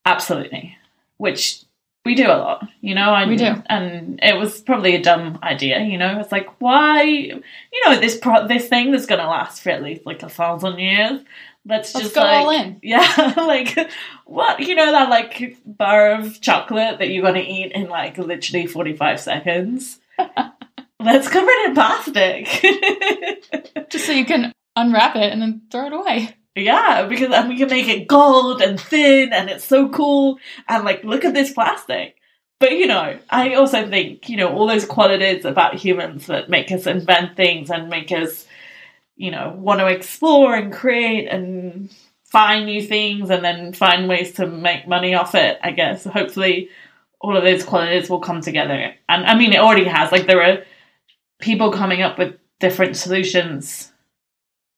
Absolutely, 0.05 0.77
which 1.17 1.63
we 2.03 2.15
do 2.15 2.25
a 2.27 2.33
lot, 2.39 2.67
you 2.81 2.95
know. 2.95 3.13
And, 3.13 3.29
We 3.29 3.38
do. 3.38 3.61
and 3.67 4.19
it 4.23 4.35
was 4.38 4.59
probably 4.61 4.95
a 4.95 5.01
dumb 5.01 5.38
idea, 5.43 5.79
you 5.81 5.97
know. 5.97 6.19
It's 6.19 6.31
like 6.31 6.50
why, 6.59 7.03
you 7.03 7.41
know, 7.85 8.00
this 8.00 8.17
pro- 8.17 8.47
this 8.47 8.67
thing 8.67 8.91
that's 8.91 9.05
gonna 9.05 9.27
last 9.27 9.61
for 9.61 9.69
at 9.69 9.83
least 9.83 10.05
like 10.05 10.23
a 10.23 10.29
thousand 10.29 10.79
years. 10.79 11.21
Let's, 11.63 11.93
Let's 11.93 12.05
just 12.05 12.15
go 12.15 12.21
like, 12.21 12.37
all 12.37 12.49
in. 12.49 12.79
Yeah, 12.83 13.33
like 13.37 13.77
what 14.25 14.59
you 14.61 14.75
know 14.75 14.91
that 14.91 15.09
like 15.09 15.57
bar 15.65 16.13
of 16.13 16.41
chocolate 16.41 16.99
that 16.99 17.09
you're 17.09 17.23
gonna 17.23 17.39
eat 17.39 17.71
in 17.73 17.87
like 17.87 18.17
literally 18.17 18.65
forty 18.67 18.95
five 18.95 19.19
seconds. 19.19 19.99
Let's 20.99 21.27
cover 21.27 21.49
it 21.49 21.69
in 21.69 21.73
plastic. 21.73 22.47
Just 23.89 24.05
so 24.05 24.11
you 24.11 24.25
can 24.25 24.51
unwrap 24.75 25.15
it 25.15 25.31
and 25.31 25.41
then 25.41 25.61
throw 25.71 25.87
it 25.87 25.93
away. 25.93 26.35
Yeah, 26.55 27.07
because 27.07 27.29
then 27.29 27.49
we 27.49 27.57
can 27.57 27.69
make 27.69 27.87
it 27.87 28.07
gold 28.07 28.61
and 28.61 28.79
thin 28.79 29.31
and 29.31 29.49
it's 29.49 29.63
so 29.63 29.89
cool. 29.89 30.37
And 30.67 30.83
like, 30.83 31.03
look 31.03 31.25
at 31.25 31.33
this 31.33 31.53
plastic. 31.53 32.17
But 32.59 32.73
you 32.73 32.85
know, 32.85 33.17
I 33.29 33.55
also 33.55 33.87
think, 33.89 34.29
you 34.29 34.37
know, 34.37 34.49
all 34.49 34.67
those 34.67 34.85
qualities 34.85 35.45
about 35.45 35.75
humans 35.75 36.27
that 36.27 36.49
make 36.49 36.71
us 36.71 36.85
invent 36.85 37.35
things 37.35 37.71
and 37.71 37.89
make 37.89 38.11
us, 38.11 38.45
you 39.15 39.31
know, 39.31 39.53
want 39.57 39.79
to 39.79 39.87
explore 39.87 40.55
and 40.55 40.73
create 40.73 41.27
and 41.27 41.93
find 42.25 42.65
new 42.65 42.81
things 42.81 43.29
and 43.29 43.43
then 43.43 43.73
find 43.73 44.07
ways 44.07 44.33
to 44.33 44.47
make 44.47 44.87
money 44.87 45.13
off 45.13 45.35
it, 45.35 45.59
I 45.61 45.71
guess. 45.71 46.05
Hopefully, 46.05 46.69
all 47.19 47.37
of 47.37 47.43
those 47.43 47.63
qualities 47.63 48.09
will 48.09 48.19
come 48.19 48.41
together. 48.41 48.95
And 49.09 49.25
I 49.25 49.35
mean, 49.35 49.53
it 49.53 49.59
already 49.59 49.85
has. 49.85 50.11
Like, 50.11 50.27
there 50.27 50.41
are 50.41 50.63
people 51.39 51.71
coming 51.71 52.01
up 52.01 52.17
with 52.17 52.35
different 52.59 52.95
solutions 52.95 53.91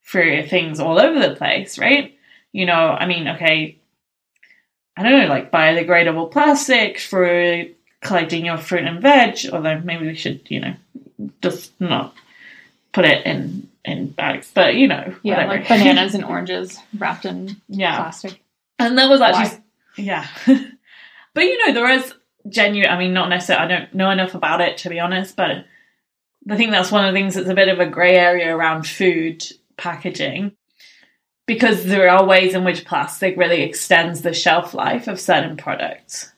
for 0.01 0.43
things 0.43 0.79
all 0.79 0.99
over 0.99 1.19
the 1.19 1.35
place, 1.35 1.77
right? 1.77 2.17
You 2.51 2.65
know, 2.65 2.73
I 2.73 3.05
mean, 3.05 3.27
okay, 3.27 3.77
I 4.95 5.03
don't 5.03 5.21
know, 5.21 5.27
like 5.27 5.51
biodegradable 5.51 6.31
plastic 6.31 6.99
for 6.99 7.63
collecting 8.01 8.45
your 8.45 8.57
fruit 8.57 8.85
and 8.85 9.01
veg, 9.01 9.39
although 9.51 9.79
maybe 9.79 10.05
we 10.05 10.15
should, 10.15 10.41
you 10.49 10.59
know, 10.59 10.75
just 11.41 11.79
not 11.79 12.13
put 12.91 13.05
it 13.05 13.25
in 13.25 13.69
in 13.85 14.09
bags. 14.09 14.51
But 14.53 14.75
you 14.75 14.87
know, 14.87 15.15
Yeah, 15.23 15.35
whatever. 15.45 15.53
like 15.55 15.67
bananas 15.67 16.15
and 16.15 16.23
oranges 16.33 16.79
wrapped 16.97 17.25
in 17.25 17.61
yeah, 17.67 17.97
plastic. 17.97 18.41
and 18.79 18.97
that 18.97 19.09
was 19.09 19.21
actually 19.21 19.57
Why? 19.57 19.61
yeah. 19.97 20.27
but 21.33 21.43
you 21.43 21.67
know, 21.67 21.73
there 21.73 21.89
is 21.89 22.13
genuine. 22.49 22.89
I 22.91 22.97
mean, 22.97 23.13
not 23.13 23.29
necessarily. 23.29 23.65
I 23.65 23.77
don't 23.79 23.93
know 23.93 24.09
enough 24.09 24.35
about 24.35 24.61
it 24.61 24.77
to 24.79 24.89
be 24.89 24.99
honest, 24.99 25.35
but 25.35 25.65
I 26.49 26.57
think 26.57 26.71
that's 26.71 26.91
one 26.91 27.05
of 27.05 27.13
the 27.13 27.17
things 27.19 27.35
that's 27.35 27.49
a 27.49 27.55
bit 27.55 27.69
of 27.69 27.79
a 27.79 27.85
grey 27.85 28.15
area 28.15 28.55
around 28.55 28.87
food 28.87 29.43
packaging 29.77 30.51
because 31.45 31.85
there 31.85 32.09
are 32.09 32.25
ways 32.25 32.53
in 32.53 32.63
which 32.63 32.85
plastic 32.85 33.37
really 33.37 33.61
extends 33.63 34.21
the 34.21 34.33
shelf 34.33 34.73
life 34.73 35.07
of 35.07 35.19
certain 35.19 35.57
products. 35.57 36.31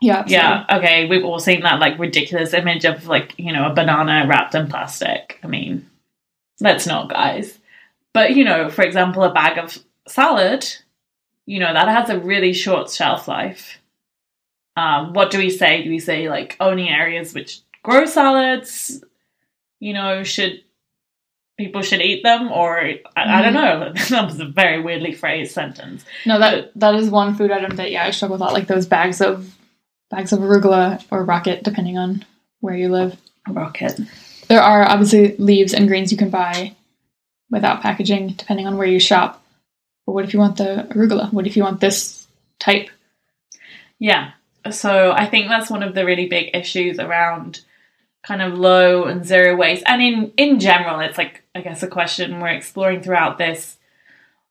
Yeah, 0.00 0.18
absolutely. 0.18 0.34
Yeah, 0.48 0.64
okay, 0.78 1.08
we've 1.08 1.24
all 1.24 1.38
seen 1.38 1.62
that 1.62 1.78
like 1.80 1.98
ridiculous 1.98 2.52
image 2.52 2.84
of 2.84 3.06
like, 3.06 3.34
you 3.38 3.52
know, 3.52 3.66
a 3.70 3.74
banana 3.74 4.26
wrapped 4.28 4.54
in 4.54 4.66
plastic. 4.68 5.38
I 5.42 5.46
mean, 5.46 5.88
let's 6.60 6.86
not, 6.86 7.10
guys. 7.10 7.58
But, 8.12 8.36
you 8.36 8.44
know, 8.44 8.68
for 8.70 8.82
example, 8.82 9.24
a 9.24 9.32
bag 9.32 9.58
of 9.58 9.78
salad, 10.06 10.66
you 11.46 11.58
know, 11.58 11.72
that 11.72 11.88
has 11.88 12.10
a 12.10 12.18
really 12.18 12.52
short 12.52 12.90
shelf 12.90 13.28
life. 13.28 13.78
Um, 14.76 15.12
what 15.12 15.30
do 15.30 15.38
we 15.38 15.50
say? 15.50 15.82
Do 15.82 15.90
we 15.90 15.98
say 15.98 16.28
like 16.28 16.56
only 16.60 16.88
areas 16.88 17.32
which 17.34 17.60
grow 17.82 18.06
salads, 18.06 19.02
you 19.78 19.92
know, 19.92 20.24
should 20.24 20.62
people 21.56 21.82
should 21.82 22.00
eat 22.00 22.22
them? 22.24 22.50
Or 22.50 22.80
I, 22.80 23.00
I 23.16 23.42
don't 23.42 23.54
know. 23.54 23.92
that 24.10 24.26
was 24.26 24.40
a 24.40 24.46
very 24.46 24.80
weirdly 24.82 25.12
phrased 25.12 25.52
sentence. 25.52 26.04
No, 26.26 26.38
that 26.38 26.72
that 26.76 26.94
is 26.96 27.08
one 27.08 27.34
food 27.36 27.52
item 27.52 27.76
that 27.76 27.92
yeah 27.92 28.04
I 28.04 28.10
struggle 28.10 28.34
with. 28.34 28.40
a 28.40 28.44
lot, 28.44 28.52
Like 28.52 28.66
those 28.66 28.86
bags 28.86 29.20
of 29.20 29.54
bags 30.10 30.32
of 30.32 30.40
arugula 30.40 31.04
or 31.10 31.24
rocket, 31.24 31.62
depending 31.62 31.98
on 31.98 32.24
where 32.60 32.74
you 32.74 32.88
live. 32.88 33.16
Rocket. 33.48 34.00
There 34.48 34.62
are 34.62 34.88
obviously 34.88 35.36
leaves 35.36 35.74
and 35.74 35.88
greens 35.88 36.12
you 36.12 36.18
can 36.18 36.30
buy 36.30 36.74
without 37.50 37.82
packaging, 37.82 38.28
depending 38.28 38.66
on 38.66 38.76
where 38.76 38.86
you 38.86 39.00
shop. 39.00 39.44
But 40.06 40.12
what 40.12 40.24
if 40.24 40.34
you 40.34 40.40
want 40.40 40.56
the 40.56 40.86
arugula? 40.90 41.32
What 41.32 41.46
if 41.46 41.56
you 41.56 41.62
want 41.62 41.80
this 41.80 42.26
type? 42.58 42.90
Yeah. 43.98 44.32
So 44.70 45.12
I 45.12 45.26
think 45.26 45.48
that's 45.48 45.70
one 45.70 45.82
of 45.82 45.94
the 45.94 46.04
really 46.04 46.26
big 46.26 46.50
issues 46.54 46.98
around 46.98 47.60
kind 48.26 48.42
of 48.42 48.58
low 48.58 49.04
and 49.04 49.24
zero 49.24 49.56
waste. 49.56 49.84
And 49.86 50.02
in 50.02 50.32
in 50.36 50.60
general, 50.60 51.00
it's 51.00 51.18
like 51.18 51.42
I 51.54 51.60
guess 51.60 51.82
a 51.82 51.88
question 51.88 52.40
we're 52.40 52.48
exploring 52.48 53.02
throughout 53.02 53.38
this, 53.38 53.76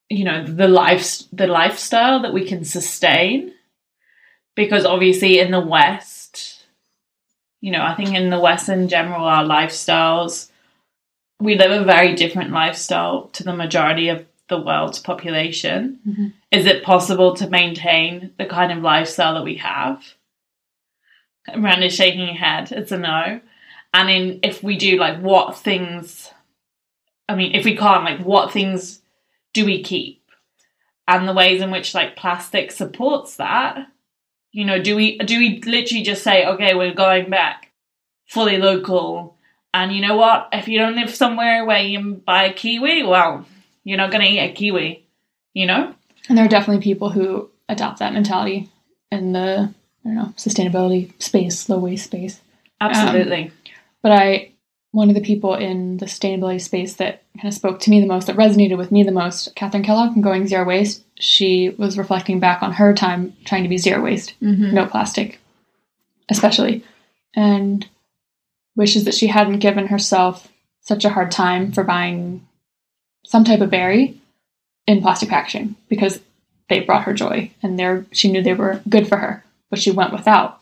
you 0.10 0.24
know, 0.24 0.44
the 0.46 0.68
life 0.68 1.24
the 1.32 1.48
lifestyle 1.48 2.22
that 2.22 2.34
we 2.34 2.46
can 2.46 2.64
sustain. 2.64 3.54
Because 4.56 4.86
obviously 4.86 5.40
in 5.40 5.50
the 5.50 5.60
West, 5.60 6.23
you 7.64 7.72
know, 7.72 7.82
I 7.82 7.96
think 7.96 8.14
in 8.14 8.30
the 8.30 8.40
West 8.40 8.68
in 8.68 8.90
general, 8.90 9.24
our 9.26 9.44
lifestyles 9.44 10.50
we 11.44 11.58
live 11.58 11.72
a 11.72 11.84
very 11.84 12.16
different 12.16 12.52
lifestyle 12.52 13.28
to 13.34 13.44
the 13.44 13.54
majority 13.54 14.08
of 14.08 14.26
the 14.48 14.62
world's 14.62 15.00
population. 15.00 16.00
Mhm. 16.08 16.34
Is 16.52 16.66
it 16.66 16.84
possible 16.84 17.36
to 17.36 17.50
maintain 17.50 18.34
the 18.38 18.46
kind 18.46 18.72
of 18.72 18.82
lifestyle 18.82 19.34
that 19.34 19.44
we 19.44 19.56
have? 19.56 20.16
Miranda's 21.54 21.96
shaking 21.96 22.28
her 22.28 22.34
head. 22.34 22.72
It's 22.72 22.94
a 22.94 22.98
no. 22.98 23.42
And 23.94 24.10
in 24.10 24.40
if 24.42 24.64
we 24.64 24.78
do, 24.78 24.98
like, 24.98 25.20
what 25.20 25.58
things? 25.58 26.32
I 27.28 27.36
mean, 27.36 27.54
if 27.56 27.66
we 27.66 27.76
can't, 27.76 28.06
like, 28.06 28.22
what 28.22 28.54
things 28.54 29.02
do 29.54 29.66
we 29.66 29.84
keep? 29.84 30.22
And 31.08 31.28
the 31.28 31.34
ways 31.34 31.62
in 31.62 31.72
which 31.72 31.94
like 31.94 32.16
plastic 32.16 32.72
supports 32.72 33.36
that. 33.36 33.88
You 34.54 34.66
know, 34.66 34.82
do 34.82 34.96
we 34.96 35.18
do 35.18 35.38
we 35.40 35.62
literally 35.66 36.04
just 36.04 36.24
say, 36.24 36.46
okay, 36.46 36.76
we're 36.76 36.94
going 36.94 37.30
back 37.30 37.72
fully 38.28 38.58
local? 38.58 39.36
And 39.74 39.92
you 39.92 40.02
know 40.02 40.16
what? 40.16 40.50
If 40.54 40.68
you 40.68 40.78
don't 40.78 40.96
live 40.96 41.14
somewhere 41.14 41.66
where 41.66 41.82
you 41.82 42.22
buy 42.26 42.46
a 42.46 42.54
kiwi, 42.54 43.04
well, 43.04 43.46
you're 43.84 43.98
not 43.98 44.12
going 44.12 44.24
to 44.24 44.30
eat 44.30 44.52
a 44.52 44.54
kiwi. 44.54 45.06
You 45.54 45.66
know? 45.66 45.96
And 46.30 46.38
there 46.38 46.46
are 46.46 46.50
definitely 46.50 46.84
people 46.84 47.10
who 47.10 47.50
adopt 47.68 48.00
that 48.00 48.14
mentality 48.14 48.70
in 49.12 49.34
the 49.34 49.74
I 50.06 50.08
don't 50.08 50.16
know 50.16 50.34
sustainability 50.38 51.12
space, 51.22 51.68
low 51.68 51.80
waste 51.80 52.06
space. 52.06 52.40
Absolutely. 52.80 53.46
Um, 53.46 53.52
but 54.02 54.12
I, 54.12 54.52
one 54.94 55.10
of 55.10 55.16
the 55.16 55.22
people 55.22 55.56
in 55.56 55.98
the 55.98 56.06
sustainability 56.06 56.62
space 56.62 56.94
that 56.94 57.24
kind 57.36 57.48
of 57.48 57.54
spoke 57.56 57.80
to 57.80 57.90
me 57.90 58.00
the 58.00 58.06
most, 58.06 58.28
that 58.28 58.36
resonated 58.36 58.78
with 58.78 58.92
me 58.92 59.02
the 59.02 59.12
most, 59.12 59.54
Katherine 59.56 59.84
Kellogg 59.84 60.14
from 60.14 60.22
Going 60.22 60.48
Zero 60.48 60.66
Waste, 60.66 61.04
she 61.16 61.70
was 61.80 61.98
reflecting 61.98 62.40
back 62.40 62.62
on 62.62 62.74
her 62.74 62.94
time 62.94 63.36
trying 63.44 63.64
to 63.64 63.70
be 63.70 63.80
zero 63.80 64.04
waste, 64.04 64.36
mm-hmm. 64.40 64.72
no 64.72 64.86
plastic, 64.86 65.40
especially, 66.30 66.84
and 67.36 67.88
wishes 68.76 69.06
that 69.06 69.16
she 69.16 69.28
hadn't 69.28 69.60
given 69.60 69.88
herself 69.88 70.48
such 70.82 71.06
a 71.06 71.10
hard 71.10 71.32
time 71.32 71.72
for 71.72 71.84
buying 71.84 72.46
some 73.26 73.44
type 73.44 73.62
of 73.62 73.72
berry 73.72 74.22
in 74.86 75.02
plastic 75.02 75.30
packaging 75.30 75.76
because 75.90 76.20
they 76.70 76.82
brought 76.82 77.06
her 77.06 77.14
joy 77.14 77.50
and 77.64 77.80
they 77.80 78.04
she 78.12 78.32
knew 78.32 78.44
they 78.44 78.54
were 78.54 78.80
good 78.88 79.08
for 79.08 79.18
her, 79.18 79.44
but 79.72 79.80
she 79.80 79.90
went 79.90 80.14
without 80.14 80.62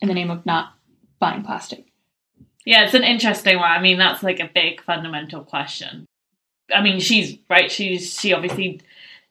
in 0.00 0.08
the 0.08 0.14
name 0.14 0.30
of 0.30 0.44
not 0.44 0.72
buying 1.20 1.44
plastic. 1.44 1.84
Yeah, 2.64 2.84
it's 2.84 2.94
an 2.94 3.04
interesting 3.04 3.56
one. 3.56 3.70
I 3.70 3.80
mean, 3.80 3.98
that's 3.98 4.22
like 4.22 4.40
a 4.40 4.50
big 4.52 4.82
fundamental 4.82 5.42
question. 5.42 6.06
I 6.74 6.82
mean, 6.82 7.00
she's 7.00 7.38
right. 7.48 7.70
She's 7.70 8.18
she 8.18 8.32
obviously 8.32 8.80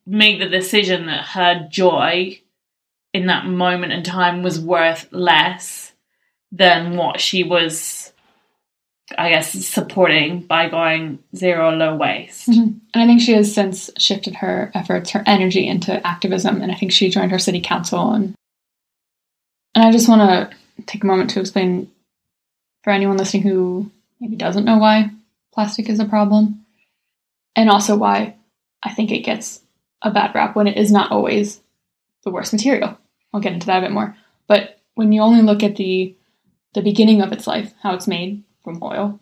made 0.05 0.41
the 0.41 0.49
decision 0.49 1.05
that 1.05 1.25
her 1.27 1.67
joy 1.69 2.41
in 3.13 3.27
that 3.27 3.45
moment 3.45 3.93
in 3.93 4.03
time 4.03 4.43
was 4.43 4.59
worth 4.59 5.07
less 5.11 5.93
than 6.51 6.95
what 6.95 7.19
she 7.19 7.43
was, 7.43 8.11
I 9.17 9.29
guess, 9.29 9.51
supporting 9.51 10.41
by 10.41 10.69
going 10.69 11.19
zero 11.35 11.71
low 11.71 11.95
waste. 11.95 12.49
Mhm. 12.49 12.79
And 12.93 13.03
I 13.03 13.05
think 13.05 13.21
she 13.21 13.33
has 13.33 13.53
since 13.53 13.89
shifted 13.97 14.35
her 14.35 14.71
efforts, 14.73 15.11
her 15.11 15.23
energy 15.25 15.67
into 15.67 16.05
activism, 16.05 16.61
and 16.61 16.71
I 16.71 16.75
think 16.75 16.91
she 16.91 17.09
joined 17.09 17.31
her 17.31 17.39
city 17.39 17.61
council. 17.61 18.11
And 18.11 18.33
and 19.75 19.85
I 19.85 19.91
just 19.91 20.09
want 20.09 20.21
to 20.21 20.83
take 20.87 21.03
a 21.03 21.07
moment 21.07 21.29
to 21.31 21.39
explain 21.39 21.89
for 22.83 22.91
anyone 22.91 23.17
listening 23.17 23.43
who 23.43 23.91
maybe 24.19 24.35
doesn't 24.35 24.65
know 24.65 24.77
why 24.77 25.11
plastic 25.53 25.89
is 25.89 25.99
a 25.99 26.05
problem, 26.05 26.65
and 27.55 27.69
also 27.69 27.95
why 27.97 28.35
I 28.83 28.93
think 28.93 29.11
it 29.11 29.25
gets 29.25 29.61
a 30.01 30.11
bad 30.11 30.33
rap 30.33 30.55
when 30.55 30.67
it 30.67 30.77
is 30.77 30.91
not 30.91 31.11
always 31.11 31.61
the 32.23 32.31
worst 32.31 32.53
material. 32.53 32.97
I'll 33.33 33.41
get 33.41 33.53
into 33.53 33.67
that 33.67 33.79
a 33.79 33.81
bit 33.81 33.91
more. 33.91 34.15
But 34.47 34.79
when 34.95 35.11
you 35.11 35.21
only 35.21 35.41
look 35.41 35.63
at 35.63 35.75
the 35.75 36.15
the 36.73 36.81
beginning 36.81 37.21
of 37.21 37.31
its 37.31 37.47
life, 37.47 37.73
how 37.81 37.95
it's 37.95 38.07
made 38.07 38.43
from 38.63 38.81
oil, 38.83 39.19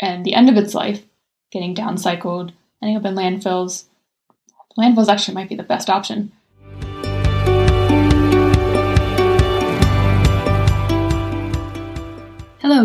and 0.00 0.24
the 0.24 0.34
end 0.34 0.48
of 0.48 0.56
its 0.56 0.74
life, 0.74 1.04
getting 1.52 1.74
downcycled, 1.74 2.52
ending 2.82 2.96
up 2.96 3.04
in 3.04 3.14
landfills. 3.14 3.84
Landfills 4.76 5.08
actually 5.08 5.34
might 5.34 5.48
be 5.48 5.54
the 5.54 5.62
best 5.62 5.88
option. 5.88 6.32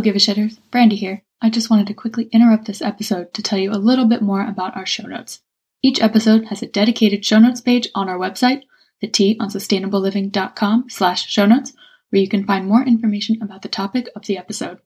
Give 0.01 0.15
a 0.15 0.19
Shitters. 0.19 0.57
Brandy 0.71 0.95
here. 0.95 1.23
I 1.41 1.49
just 1.49 1.69
wanted 1.69 1.87
to 1.87 1.93
quickly 1.93 2.29
interrupt 2.31 2.65
this 2.65 2.81
episode 2.81 3.33
to 3.33 3.43
tell 3.43 3.59
you 3.59 3.71
a 3.71 3.77
little 3.77 4.05
bit 4.05 4.21
more 4.21 4.45
about 4.45 4.75
our 4.75 4.85
show 4.85 5.03
notes. 5.03 5.41
Each 5.83 6.01
episode 6.01 6.45
has 6.45 6.61
a 6.61 6.67
dedicated 6.67 7.23
show 7.23 7.39
notes 7.39 7.61
page 7.61 7.87
on 7.93 8.09
our 8.09 8.17
website, 8.17 8.63
the 8.99 9.07
Tea 9.07 9.37
on 9.39 9.49
sustainableliving.com 9.49 10.89
slash 10.89 11.27
show 11.27 11.45
notes, 11.45 11.73
where 12.09 12.21
you 12.21 12.27
can 12.27 12.45
find 12.45 12.67
more 12.67 12.83
information 12.83 13.41
about 13.41 13.61
the 13.61 13.69
topic 13.69 14.07
of 14.15 14.25
the 14.25 14.37
episode. 14.37 14.79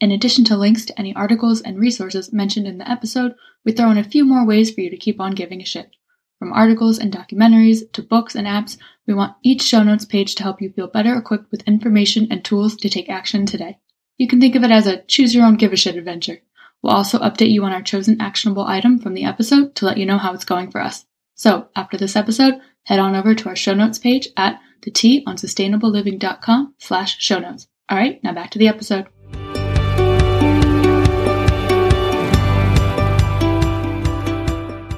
In 0.00 0.12
addition 0.12 0.44
to 0.44 0.56
links 0.56 0.84
to 0.86 0.98
any 0.98 1.14
articles 1.14 1.60
and 1.60 1.78
resources 1.78 2.32
mentioned 2.32 2.66
in 2.66 2.78
the 2.78 2.90
episode, 2.90 3.34
we 3.64 3.72
throw 3.72 3.90
in 3.90 3.98
a 3.98 4.04
few 4.04 4.24
more 4.24 4.46
ways 4.46 4.70
for 4.70 4.80
you 4.80 4.90
to 4.90 4.96
keep 4.96 5.20
on 5.20 5.34
giving 5.34 5.60
a 5.60 5.64
shit. 5.64 5.90
From 6.38 6.52
articles 6.52 6.98
and 6.98 7.12
documentaries 7.12 7.90
to 7.92 8.02
books 8.02 8.34
and 8.34 8.46
apps, 8.46 8.78
we 9.06 9.14
want 9.14 9.36
each 9.42 9.62
show 9.62 9.82
notes 9.82 10.04
page 10.04 10.34
to 10.36 10.42
help 10.42 10.62
you 10.62 10.70
feel 10.70 10.86
better 10.86 11.16
equipped 11.16 11.50
with 11.50 11.66
information 11.68 12.28
and 12.30 12.44
tools 12.44 12.76
to 12.76 12.88
take 12.88 13.10
action 13.10 13.46
today. 13.46 13.78
You 14.20 14.28
can 14.28 14.38
think 14.38 14.54
of 14.54 14.62
it 14.62 14.70
as 14.70 14.86
a 14.86 15.00
choose 15.04 15.34
your 15.34 15.46
own 15.46 15.54
give 15.54 15.72
a 15.72 15.76
shit 15.76 15.96
adventure. 15.96 16.42
We'll 16.82 16.92
also 16.92 17.18
update 17.20 17.52
you 17.52 17.64
on 17.64 17.72
our 17.72 17.80
chosen 17.80 18.20
actionable 18.20 18.66
item 18.66 18.98
from 18.98 19.14
the 19.14 19.24
episode 19.24 19.74
to 19.76 19.86
let 19.86 19.96
you 19.96 20.04
know 20.04 20.18
how 20.18 20.34
it's 20.34 20.44
going 20.44 20.70
for 20.70 20.82
us. 20.82 21.06
So, 21.36 21.68
after 21.74 21.96
this 21.96 22.16
episode, 22.16 22.60
head 22.82 22.98
on 22.98 23.16
over 23.16 23.34
to 23.34 23.48
our 23.48 23.56
show 23.56 23.72
notes 23.72 23.98
page 23.98 24.28
at 24.36 24.60
the 24.82 24.90
Tea 24.90 25.24
on 25.26 25.36
sustainableliving.com 25.38 26.74
slash 26.76 27.18
show 27.18 27.38
notes. 27.38 27.66
All 27.88 27.96
right, 27.96 28.22
now 28.22 28.34
back 28.34 28.50
to 28.50 28.58
the 28.58 28.68
episode. 28.68 29.06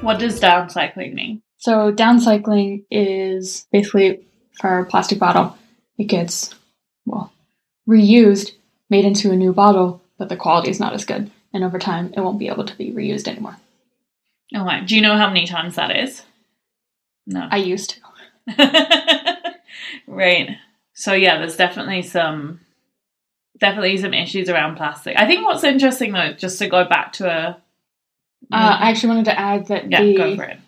What 0.03 0.19
does 0.19 0.41
downcycling 0.41 1.13
mean? 1.13 1.41
So 1.59 1.93
downcycling 1.93 2.83
is 2.91 3.67
basically 3.71 4.27
for 4.59 4.79
a 4.79 4.85
plastic 4.85 5.17
bottle, 5.17 5.57
it 5.97 6.07
gets 6.07 6.53
well 7.05 7.31
reused, 7.87 8.51
made 8.93 9.05
into 9.05 9.31
a 9.31 9.35
new 9.35 9.51
bottle, 9.51 10.03
but 10.19 10.29
the 10.29 10.37
quality 10.37 10.69
is 10.69 10.79
not 10.79 10.93
as 10.93 11.03
good, 11.03 11.31
and 11.51 11.63
over 11.63 11.79
time 11.79 12.13
it 12.15 12.21
won't 12.21 12.37
be 12.37 12.47
able 12.47 12.63
to 12.63 12.77
be 12.77 12.91
reused 12.91 13.27
anymore. 13.27 13.57
Oh, 14.53 14.63
wow. 14.63 14.81
Do 14.85 14.95
you 14.95 15.01
know 15.01 15.17
how 15.17 15.27
many 15.29 15.47
times 15.47 15.75
that 15.75 15.97
is? 15.97 16.21
No. 17.25 17.47
I 17.49 17.57
used 17.57 17.89
to. 17.89 19.53
right. 20.07 20.57
So 20.93 21.13
yeah, 21.13 21.39
there's 21.39 21.57
definitely 21.57 22.03
some 22.03 22.59
definitely 23.59 23.97
some 23.97 24.13
issues 24.13 24.47
around 24.47 24.75
plastic. 24.75 25.17
I 25.17 25.25
think 25.25 25.43
what's 25.43 25.63
interesting 25.63 26.11
though, 26.11 26.33
just 26.33 26.59
to 26.59 26.67
go 26.67 26.85
back 26.85 27.13
to 27.13 27.25
a 27.27 27.57
Uh, 28.51 28.77
I 28.79 28.91
actually 28.91 29.09
wanted 29.09 29.25
to 29.25 29.39
add 29.39 29.67
that 29.67 29.89
yeah, 29.89 30.03
the 30.03 30.15
go 30.15 30.35
for 30.35 30.43
it. 30.43 30.59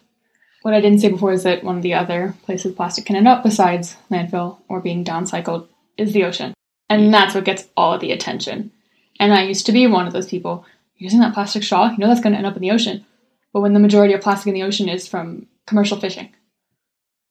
what 0.63 0.73
I 0.73 0.81
didn't 0.81 1.01
say 1.01 1.09
before 1.09 1.33
is 1.33 1.43
that 1.43 1.63
one 1.63 1.77
of 1.77 1.83
the 1.83 1.93
other 1.93 2.33
places 2.45 2.73
plastic 2.73 3.05
can 3.05 3.17
end 3.17 3.27
up 3.27 3.43
besides 3.43 3.97
landfill 4.09 4.57
or 4.67 4.79
being 4.81 5.03
downcycled 5.05 5.67
is 5.95 6.11
the 6.13 6.23
ocean. 6.23 6.54
And 6.89 7.13
that's 7.13 7.33
what 7.33 7.45
gets 7.45 7.67
all 7.75 7.93
of 7.93 8.01
the 8.01 8.11
attention. 8.11 8.71
And 9.19 9.33
I 9.33 9.43
used 9.43 9.65
to 9.65 9.71
be 9.71 9.87
one 9.87 10.07
of 10.07 10.13
those 10.13 10.29
people 10.29 10.65
using 10.97 11.19
that 11.19 11.33
plastic 11.33 11.63
straw, 11.63 11.91
you 11.91 11.97
know 11.97 12.07
that's 12.07 12.21
going 12.21 12.33
to 12.33 12.37
end 12.37 12.47
up 12.47 12.55
in 12.55 12.61
the 12.61 12.71
ocean. 12.71 13.05
But 13.53 13.61
when 13.61 13.73
the 13.73 13.79
majority 13.79 14.13
of 14.13 14.21
plastic 14.21 14.47
in 14.47 14.53
the 14.53 14.63
ocean 14.63 14.89
is 14.89 15.07
from 15.07 15.47
commercial 15.65 15.99
fishing. 15.99 16.29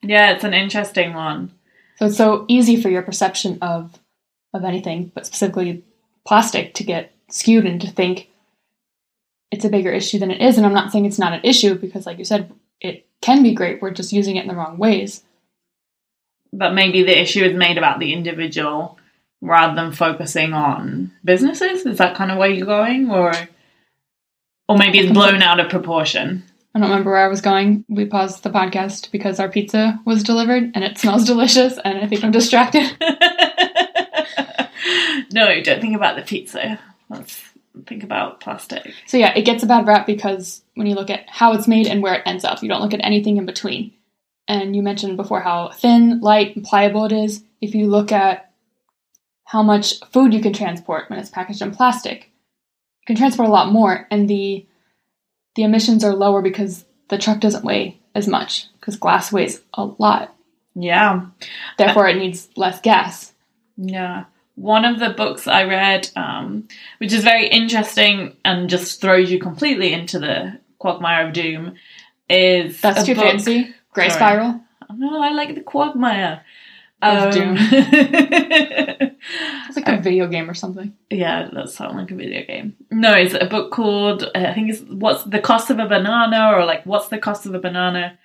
Yeah, 0.02 0.32
it's 0.32 0.44
an 0.44 0.54
interesting 0.54 1.14
one. 1.14 1.52
So 1.96 2.06
it's 2.06 2.16
so 2.16 2.44
easy 2.48 2.80
for 2.80 2.88
your 2.88 3.02
perception 3.02 3.58
of 3.62 3.98
of 4.52 4.64
anything, 4.64 5.10
but 5.14 5.26
specifically 5.26 5.82
plastic, 6.24 6.74
to 6.74 6.84
get 6.84 7.12
skewed 7.28 7.66
and 7.66 7.80
to 7.80 7.90
think 7.90 8.28
it's 9.50 9.64
a 9.64 9.68
bigger 9.68 9.90
issue 9.90 10.18
than 10.18 10.30
it 10.30 10.40
is. 10.40 10.56
And 10.56 10.66
I'm 10.66 10.72
not 10.72 10.92
saying 10.92 11.04
it's 11.04 11.18
not 11.18 11.32
an 11.32 11.40
issue 11.42 11.74
because, 11.74 12.06
like 12.06 12.18
you 12.18 12.24
said, 12.24 12.52
it 12.80 13.06
can 13.20 13.42
be 13.42 13.54
great. 13.54 13.82
We're 13.82 13.90
just 13.90 14.12
using 14.12 14.36
it 14.36 14.42
in 14.42 14.48
the 14.48 14.54
wrong 14.54 14.78
ways. 14.78 15.22
But 16.52 16.74
maybe 16.74 17.02
the 17.02 17.20
issue 17.20 17.44
is 17.44 17.54
made 17.54 17.78
about 17.78 17.98
the 17.98 18.12
individual 18.12 18.98
rather 19.44 19.74
than 19.74 19.92
focusing 19.92 20.52
on 20.52 21.12
businesses. 21.24 21.86
Is 21.86 21.98
that 21.98 22.16
kind 22.16 22.32
of 22.32 22.38
where 22.38 22.48
you're 22.48 22.66
going, 22.66 23.10
or 23.10 23.32
or 24.68 24.78
maybe 24.78 24.98
it's 24.98 25.12
blown 25.12 25.42
out 25.42 25.60
of 25.60 25.70
proportion? 25.70 26.42
I 26.74 26.80
don't 26.80 26.88
remember 26.88 27.12
where 27.12 27.24
I 27.24 27.28
was 27.28 27.40
going. 27.40 27.84
We 27.88 28.04
paused 28.06 28.42
the 28.42 28.50
podcast 28.50 29.12
because 29.12 29.38
our 29.38 29.48
pizza 29.48 30.00
was 30.04 30.24
delivered 30.24 30.72
and 30.74 30.82
it 30.82 30.98
smells 30.98 31.24
delicious, 31.24 31.78
and 31.84 31.98
I 31.98 32.08
think 32.08 32.24
I'm 32.24 32.32
distracted. 32.32 32.96
no, 35.32 35.60
don't 35.60 35.80
think 35.80 35.94
about 35.94 36.16
the 36.16 36.22
pizza. 36.26 36.80
Let's 37.08 37.40
think 37.86 38.02
about 38.02 38.40
plastic. 38.40 38.92
So 39.06 39.18
yeah, 39.18 39.32
it 39.36 39.42
gets 39.42 39.62
a 39.62 39.66
bad 39.66 39.86
rap 39.86 40.06
because 40.06 40.62
when 40.74 40.86
you 40.86 40.94
look 40.94 41.10
at 41.10 41.28
how 41.28 41.52
it's 41.52 41.68
made 41.68 41.86
and 41.86 42.02
where 42.02 42.14
it 42.14 42.22
ends 42.26 42.44
up, 42.44 42.62
you 42.62 42.68
don't 42.68 42.82
look 42.82 42.94
at 42.94 43.04
anything 43.04 43.36
in 43.36 43.46
between. 43.46 43.92
And 44.48 44.74
you 44.74 44.82
mentioned 44.82 45.16
before 45.16 45.40
how 45.40 45.70
thin, 45.70 46.20
light, 46.20 46.56
and 46.56 46.64
pliable 46.64 47.04
it 47.04 47.12
is. 47.12 47.42
If 47.60 47.74
you 47.74 47.86
look 47.86 48.12
at 48.12 48.43
how 49.44 49.62
much 49.62 49.94
food 50.12 50.32
you 50.34 50.40
can 50.40 50.52
transport 50.52 51.08
when 51.10 51.18
it's 51.18 51.30
packaged 51.30 51.62
in 51.62 51.70
plastic, 51.70 52.30
you 53.00 53.06
can 53.06 53.16
transport 53.16 53.48
a 53.48 53.52
lot 53.52 53.72
more, 53.72 54.06
and 54.10 54.28
the 54.28 54.66
the 55.54 55.62
emissions 55.62 56.02
are 56.02 56.14
lower 56.14 56.42
because 56.42 56.84
the 57.08 57.18
truck 57.18 57.40
doesn't 57.40 57.64
weigh 57.64 58.00
as 58.14 58.26
much 58.26 58.66
because 58.80 58.96
glass 58.96 59.30
weighs 59.32 59.60
a 59.74 59.84
lot. 59.84 60.34
Yeah. 60.74 61.26
Therefore, 61.78 62.08
it 62.08 62.16
needs 62.16 62.48
less 62.56 62.80
gas. 62.80 63.32
Yeah. 63.76 64.24
One 64.56 64.84
of 64.84 64.98
the 64.98 65.10
books 65.10 65.46
I 65.46 65.64
read, 65.64 66.08
um, 66.16 66.66
which 66.98 67.12
is 67.12 67.22
very 67.22 67.46
interesting 67.48 68.36
and 68.44 68.68
just 68.68 69.00
throws 69.00 69.30
you 69.30 69.38
completely 69.38 69.92
into 69.92 70.18
the 70.18 70.58
quagmire 70.78 71.28
of 71.28 71.32
doom, 71.34 71.74
is 72.28 72.80
That's 72.80 73.04
too 73.04 73.14
book- 73.14 73.24
fancy. 73.24 73.72
Gray 73.92 74.08
Sorry. 74.08 74.18
spiral. 74.18 74.60
No, 74.96 75.20
I 75.22 75.30
like 75.30 75.54
the 75.54 75.60
quagmire. 75.60 76.42
Um, 77.04 77.56
It's 79.66 79.76
like 79.76 79.88
a 79.88 80.02
video 80.02 80.26
game 80.28 80.48
or 80.50 80.54
something. 80.54 80.94
yeah, 81.10 81.48
that 81.52 81.70
sounds 81.70 81.94
like 81.96 82.10
a 82.10 82.14
video 82.14 82.44
game. 82.44 82.76
No, 82.90 83.12
it's 83.14 83.34
a 83.34 83.46
book 83.46 83.72
called 83.72 84.22
uh, 84.24 84.30
I 84.34 84.52
think 84.54 84.70
it's 84.70 84.80
what's 84.82 85.24
the 85.24 85.40
cost 85.40 85.70
of 85.70 85.78
a 85.78 85.86
banana 85.88 86.52
or 86.54 86.64
like 86.64 86.84
what's 86.84 87.08
the 87.08 87.18
cost 87.18 87.46
of 87.46 87.54
a 87.54 87.58
banana. 87.58 88.18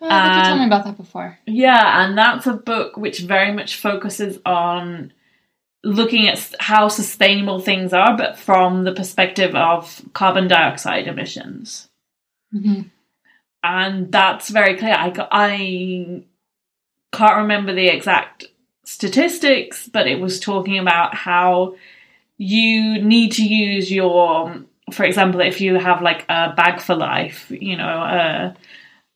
Oh, 0.00 0.08
I 0.08 0.22
think 0.22 0.36
you 0.36 0.42
told 0.42 0.52
Um, 0.52 0.58
me 0.60 0.66
about 0.66 0.84
that 0.84 0.96
before. 0.96 1.38
Yeah, 1.46 2.04
and 2.04 2.16
that's 2.16 2.46
a 2.46 2.52
book 2.54 2.96
which 2.96 3.20
very 3.20 3.52
much 3.52 3.76
focuses 3.76 4.38
on 4.46 5.12
looking 5.82 6.28
at 6.28 6.54
how 6.60 6.88
sustainable 6.88 7.58
things 7.60 7.92
are, 7.92 8.16
but 8.16 8.38
from 8.38 8.84
the 8.84 8.92
perspective 8.92 9.54
of 9.54 10.02
carbon 10.12 10.48
dioxide 10.48 11.06
emissions. 11.08 11.88
hmm 12.52 12.82
And 13.62 14.12
that's 14.12 14.48
very 14.50 14.76
clear. 14.76 14.94
I, 14.94 15.12
I 15.32 16.24
can't 17.16 17.36
remember 17.36 17.74
the 17.74 17.88
exact 17.88 18.44
statistics, 18.84 19.88
but 19.88 20.06
it 20.06 20.20
was 20.20 20.38
talking 20.38 20.78
about 20.78 21.14
how 21.14 21.74
you 22.38 23.02
need 23.02 23.32
to 23.32 23.42
use 23.42 23.90
your, 23.90 24.62
for 24.92 25.04
example, 25.04 25.40
if 25.40 25.60
you 25.60 25.78
have 25.78 26.02
like 26.02 26.24
a 26.28 26.52
bag 26.54 26.80
for 26.80 26.94
life, 26.94 27.50
you 27.50 27.76
know, 27.76 27.84
uh, 27.84 28.54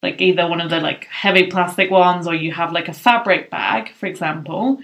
like 0.03 0.21
either 0.21 0.49
one 0.49 0.61
of 0.61 0.71
the 0.71 0.81
like 0.81 1.05
heavy 1.05 1.47
plastic 1.47 1.91
ones 1.91 2.27
or 2.27 2.35
you 2.35 2.53
have 2.53 2.73
like 2.73 2.89
a 2.89 2.95
fabric 2.95 3.51
bag, 3.51 3.93
for 3.95 4.07
example, 4.07 4.81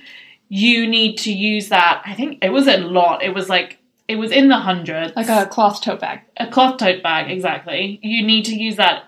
you 0.48 0.86
need 0.86 1.16
to 1.18 1.32
use 1.32 1.70
that. 1.70 2.02
I 2.04 2.14
think 2.14 2.44
it 2.44 2.50
was 2.50 2.68
a 2.68 2.78
lot. 2.78 3.22
It 3.22 3.34
was 3.34 3.48
like, 3.48 3.78
it 4.08 4.16
was 4.16 4.30
in 4.30 4.48
the 4.48 4.58
hundreds 4.58 5.16
Like 5.16 5.28
a 5.28 5.46
cloth 5.46 5.82
tote 5.82 6.00
bag. 6.00 6.20
a 6.36 6.46
cloth 6.46 6.78
tote 6.78 7.02
bag 7.02 7.30
exactly 7.30 7.98
you 8.02 8.24
need 8.24 8.44
to 8.44 8.54
use 8.54 8.76
that 8.76 9.04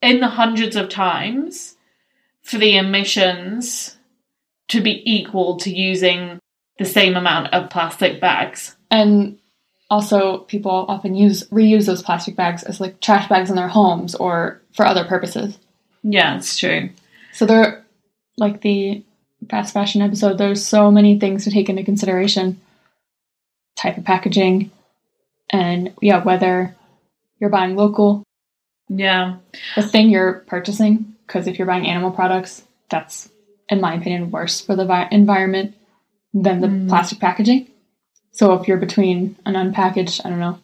in 0.00 0.20
the 0.20 0.28
hundreds 0.28 0.74
of 0.74 0.88
times 0.88 1.76
for 2.42 2.58
the 2.58 2.76
emissions 2.76 3.96
to 4.68 4.80
be 4.80 5.02
equal 5.10 5.56
to 5.58 5.70
using 5.70 6.38
the 6.78 6.84
same 6.84 7.16
amount 7.16 7.52
of 7.52 7.70
plastic 7.70 8.20
bags 8.20 8.76
And 8.90 9.38
also, 9.90 10.38
people 10.38 10.86
often 10.88 11.14
use 11.14 11.46
reuse 11.50 11.84
those 11.86 12.02
plastic 12.02 12.34
bags 12.34 12.62
as 12.62 12.80
like 12.80 13.00
trash 13.00 13.28
bags 13.28 13.50
in 13.50 13.56
their 13.56 13.68
homes 13.68 14.14
or 14.14 14.60
for 14.74 14.86
other 14.86 15.04
purposes. 15.04 15.58
yeah 16.02 16.36
it's 16.36 16.58
true 16.58 16.88
So 17.32 17.44
they're 17.46 17.84
like 18.38 18.62
the 18.62 19.04
fast 19.50 19.74
fashion 19.74 20.00
episode. 20.02 20.38
There's 20.38 20.64
so 20.64 20.90
many 20.90 21.18
things 21.18 21.44
to 21.44 21.50
take 21.50 21.68
into 21.68 21.82
consideration: 21.84 22.60
type 23.76 23.98
of 23.98 24.04
packaging, 24.04 24.70
and 25.50 25.92
yeah, 26.00 26.22
whether 26.22 26.74
you're 27.38 27.50
buying 27.50 27.76
local, 27.76 28.22
yeah 28.88 29.36
the 29.76 29.82
thing 29.82 30.08
you're 30.10 30.44
purchasing. 30.46 31.14
Because 31.26 31.46
if 31.46 31.58
you're 31.58 31.66
buying 31.66 31.86
animal 31.86 32.10
products, 32.10 32.62
that's 32.90 33.30
in 33.68 33.80
my 33.80 33.94
opinion 33.94 34.30
worse 34.30 34.60
for 34.60 34.76
the 34.76 34.84
vi- 34.84 35.08
environment 35.10 35.74
than 36.34 36.60
the 36.60 36.66
Mm. 36.68 36.88
plastic 36.88 37.18
packaging. 37.20 37.68
So 38.32 38.54
if 38.54 38.66
you're 38.66 38.78
between 38.78 39.36
an 39.44 39.54
unpackaged, 39.54 40.24
I 40.24 40.30
don't 40.30 40.40
know, 40.40 40.58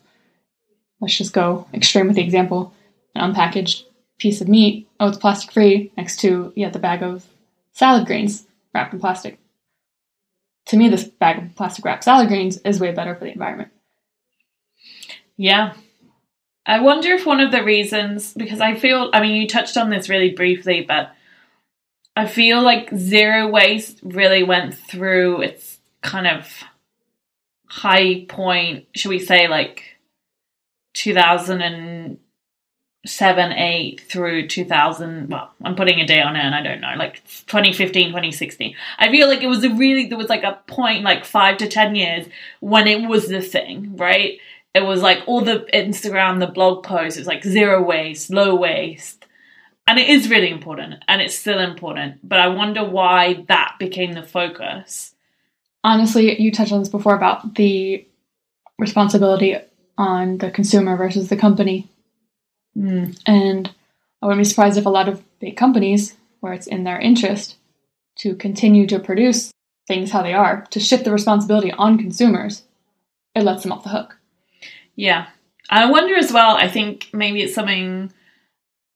let's 1.00 1.16
just 1.16 1.32
go 1.32 1.66
extreme 1.74 2.06
with 2.06 2.16
the 2.16 2.22
example, 2.22 2.72
an 3.14 3.32
unpackaged 3.34 3.84
piece 4.18 4.40
of 4.40 4.48
meat, 4.48 4.88
oh, 4.98 5.08
it's 5.08 5.18
plastic 5.18 5.52
free, 5.52 5.92
next 5.96 6.20
to 6.20 6.52
yeah, 6.56 6.70
the 6.70 6.78
bag 6.78 7.02
of 7.02 7.26
salad 7.72 8.06
greens 8.06 8.46
wrapped 8.74 8.92
in 8.94 9.00
plastic. 9.00 9.38
To 10.66 10.76
me, 10.76 10.88
this 10.88 11.04
bag 11.04 11.38
of 11.38 11.54
plastic 11.56 11.84
wrapped 11.84 12.04
salad 12.04 12.28
greens 12.28 12.58
is 12.58 12.80
way 12.80 12.92
better 12.92 13.14
for 13.14 13.24
the 13.24 13.32
environment. 13.32 13.70
yeah 15.36 15.74
i 16.68 16.78
wonder 16.78 17.12
if 17.12 17.26
one 17.26 17.40
of 17.40 17.50
the 17.50 17.64
reasons 17.64 18.32
because 18.34 18.60
i 18.60 18.76
feel 18.76 19.10
i 19.12 19.20
mean 19.20 19.34
you 19.34 19.48
touched 19.48 19.76
on 19.76 19.90
this 19.90 20.08
really 20.08 20.30
briefly 20.30 20.84
but 20.86 21.10
i 22.14 22.26
feel 22.26 22.62
like 22.62 22.94
zero 22.94 23.48
waste 23.48 23.98
really 24.04 24.44
went 24.44 24.74
through 24.74 25.42
its 25.42 25.80
kind 26.02 26.28
of 26.28 26.62
high 27.66 28.24
point 28.28 28.86
should 28.94 29.10
we 29.10 29.18
say 29.18 29.48
like 29.48 29.82
2007 30.94 33.52
8 33.52 34.00
through 34.00 34.48
2000 34.48 35.28
well 35.28 35.52
i'm 35.64 35.76
putting 35.76 36.00
a 36.00 36.06
day 36.06 36.20
on 36.20 36.34
it 36.34 36.40
and 36.40 36.54
i 36.54 36.62
don't 36.62 36.80
know 36.80 36.94
like 36.96 37.22
2015 37.46 38.08
2016 38.08 38.74
i 38.98 39.10
feel 39.10 39.28
like 39.28 39.42
it 39.42 39.48
was 39.48 39.64
a 39.64 39.70
really 39.70 40.06
there 40.06 40.18
was 40.18 40.28
like 40.28 40.44
a 40.44 40.58
point 40.66 41.04
like 41.04 41.24
5 41.24 41.58
to 41.58 41.68
10 41.68 41.94
years 41.94 42.26
when 42.60 42.86
it 42.86 43.08
was 43.08 43.28
the 43.28 43.42
thing 43.42 43.96
right 43.96 44.38
it 44.78 44.86
was 44.86 45.02
like 45.02 45.22
all 45.26 45.40
the 45.40 45.66
instagram 45.74 46.38
the 46.38 46.46
blog 46.46 46.82
posts 46.84 47.18
it's 47.18 47.28
like 47.28 47.42
zero 47.44 47.82
waste 47.82 48.30
low 48.30 48.54
waste 48.54 49.26
and 49.86 49.98
it 49.98 50.08
is 50.08 50.30
really 50.30 50.50
important 50.50 51.02
and 51.08 51.20
it's 51.20 51.38
still 51.38 51.60
important 51.60 52.16
but 52.22 52.40
i 52.40 52.48
wonder 52.48 52.84
why 52.84 53.44
that 53.48 53.74
became 53.78 54.12
the 54.12 54.22
focus 54.22 55.14
Honestly, 55.84 56.40
you 56.40 56.50
touched 56.50 56.72
on 56.72 56.80
this 56.80 56.88
before 56.88 57.14
about 57.14 57.54
the 57.54 58.06
responsibility 58.78 59.56
on 59.96 60.38
the 60.38 60.50
consumer 60.50 60.96
versus 60.96 61.28
the 61.28 61.36
company. 61.36 61.88
Mm, 62.76 63.18
And 63.26 63.70
I 64.20 64.26
wouldn't 64.26 64.40
be 64.40 64.48
surprised 64.48 64.76
if 64.76 64.86
a 64.86 64.90
lot 64.90 65.08
of 65.08 65.22
big 65.38 65.56
companies, 65.56 66.16
where 66.40 66.52
it's 66.52 66.66
in 66.66 66.84
their 66.84 66.98
interest 66.98 67.56
to 68.18 68.34
continue 68.34 68.86
to 68.88 68.98
produce 68.98 69.52
things 69.86 70.10
how 70.10 70.22
they 70.22 70.34
are, 70.34 70.66
to 70.70 70.80
shift 70.80 71.04
the 71.04 71.12
responsibility 71.12 71.72
on 71.72 71.98
consumers, 71.98 72.64
it 73.34 73.44
lets 73.44 73.62
them 73.62 73.72
off 73.72 73.84
the 73.84 73.90
hook. 73.90 74.17
Yeah. 74.98 75.28
I 75.70 75.88
wonder 75.88 76.16
as 76.16 76.32
well, 76.32 76.56
I 76.56 76.66
think 76.66 77.08
maybe 77.12 77.40
it's 77.40 77.54
something 77.54 78.12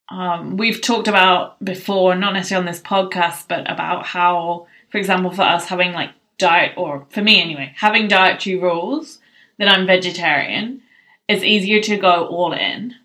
um, 0.09 0.57
we've 0.57 0.81
talked 0.81 1.07
about 1.07 1.63
before, 1.63 2.13
not 2.13 2.33
necessarily 2.33 2.67
on 2.67 2.71
this 2.73 2.81
podcast, 2.81 3.47
but 3.47 3.71
about 3.71 4.05
how, 4.05 4.67
for 4.89 4.97
example, 4.97 5.31
for 5.31 5.43
us 5.43 5.67
having 5.67 5.93
like 5.93 6.09
diet, 6.37 6.73
or 6.75 7.07
for 7.09 7.21
me 7.21 7.41
anyway, 7.41 7.73
having 7.77 8.09
dietary 8.09 8.57
rules 8.57 9.19
that 9.59 9.69
I'm 9.69 9.87
vegetarian, 9.87 10.81
it's 11.29 11.43
easier 11.43 11.79
to 11.81 11.97
go 11.97 12.27
all 12.27 12.51
in 12.53 12.95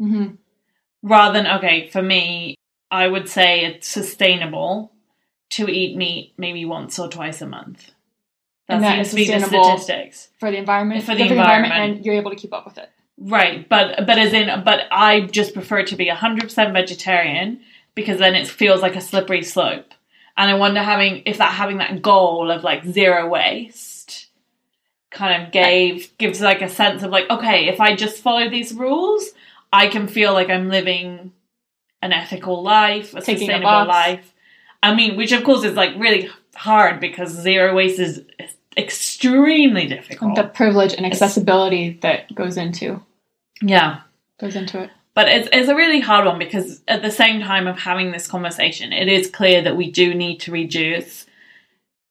Mm-hmm. 0.00 0.34
rather 1.02 1.34
than, 1.34 1.46
okay, 1.58 1.88
for 1.88 2.02
me, 2.02 2.56
I 2.90 3.06
would 3.06 3.28
say 3.28 3.64
it's 3.64 3.86
sustainable 3.86 4.90
to 5.50 5.68
eat 5.68 5.96
meat 5.96 6.32
maybe 6.38 6.64
once 6.64 6.98
or 6.98 7.08
twice 7.08 7.42
a 7.42 7.46
month. 7.46 7.92
That 8.68 8.74
And 8.76 8.84
that 8.84 8.98
is 9.00 9.10
to 9.10 9.16
be 9.16 9.26
the 9.26 9.40
sustainable. 9.40 9.78
statistics. 9.78 10.28
for 10.38 10.50
the 10.50 10.56
environment, 10.58 11.02
For 11.04 11.14
the 11.14 11.22
good 11.24 11.32
environment. 11.32 11.72
and 11.96 12.04
you're 12.04 12.14
able 12.14 12.30
to 12.30 12.36
keep 12.36 12.52
up 12.52 12.64
with 12.64 12.78
it. 12.78 12.88
Right, 13.18 13.68
but 13.68 14.06
but 14.06 14.18
as 14.18 14.32
in, 14.32 14.62
but 14.64 14.80
I 14.90 15.20
just 15.22 15.52
prefer 15.54 15.84
to 15.84 15.96
be 15.96 16.08
hundred 16.08 16.44
percent 16.44 16.72
vegetarian 16.72 17.60
because 17.94 18.18
then 18.18 18.34
it 18.34 18.48
feels 18.48 18.80
like 18.82 18.96
a 18.96 19.00
slippery 19.00 19.42
slope, 19.42 19.92
and 20.36 20.50
I 20.50 20.54
wonder 20.54 20.80
having 20.82 21.22
if 21.26 21.38
that 21.38 21.52
having 21.52 21.78
that 21.78 22.02
goal 22.02 22.50
of 22.50 22.64
like 22.64 22.84
zero 22.84 23.28
waste 23.28 24.28
kind 25.10 25.42
of 25.42 25.52
gave 25.52 26.16
gives 26.18 26.40
like 26.40 26.62
a 26.62 26.68
sense 26.68 27.02
of 27.02 27.10
like 27.10 27.28
okay, 27.30 27.68
if 27.68 27.80
I 27.80 27.94
just 27.94 28.22
follow 28.22 28.48
these 28.48 28.72
rules, 28.72 29.30
I 29.72 29.86
can 29.88 30.08
feel 30.08 30.32
like 30.32 30.48
I'm 30.48 30.68
living 30.68 31.32
an 32.00 32.12
ethical 32.12 32.62
life, 32.62 33.14
a 33.14 33.18
a 33.18 33.22
sustainable 33.22 33.62
box. 33.64 33.88
life. 33.88 34.34
I 34.82 34.94
mean, 34.94 35.16
which 35.16 35.32
of 35.32 35.44
course 35.44 35.64
is 35.64 35.74
like 35.74 35.92
really 35.96 36.28
hard 36.54 37.00
because 37.00 37.30
zero 37.30 37.74
waste 37.74 37.98
is 37.98 38.22
extremely 38.76 39.86
difficult. 39.86 40.36
The 40.36 40.44
privilege 40.44 40.94
and 40.94 41.06
accessibility 41.06 41.98
that 42.02 42.34
goes 42.34 42.56
into 42.56 43.02
yeah. 43.62 44.00
goes 44.40 44.56
into 44.56 44.82
it. 44.82 44.90
But 45.14 45.28
it's, 45.28 45.48
it's 45.52 45.68
a 45.68 45.74
really 45.74 46.00
hard 46.00 46.24
one 46.24 46.38
because 46.38 46.82
at 46.88 47.02
the 47.02 47.10
same 47.10 47.42
time 47.42 47.66
of 47.66 47.78
having 47.78 48.12
this 48.12 48.26
conversation, 48.26 48.92
it 48.92 49.08
is 49.08 49.30
clear 49.30 49.62
that 49.62 49.76
we 49.76 49.90
do 49.90 50.14
need 50.14 50.38
to 50.40 50.52
reduce 50.52 51.26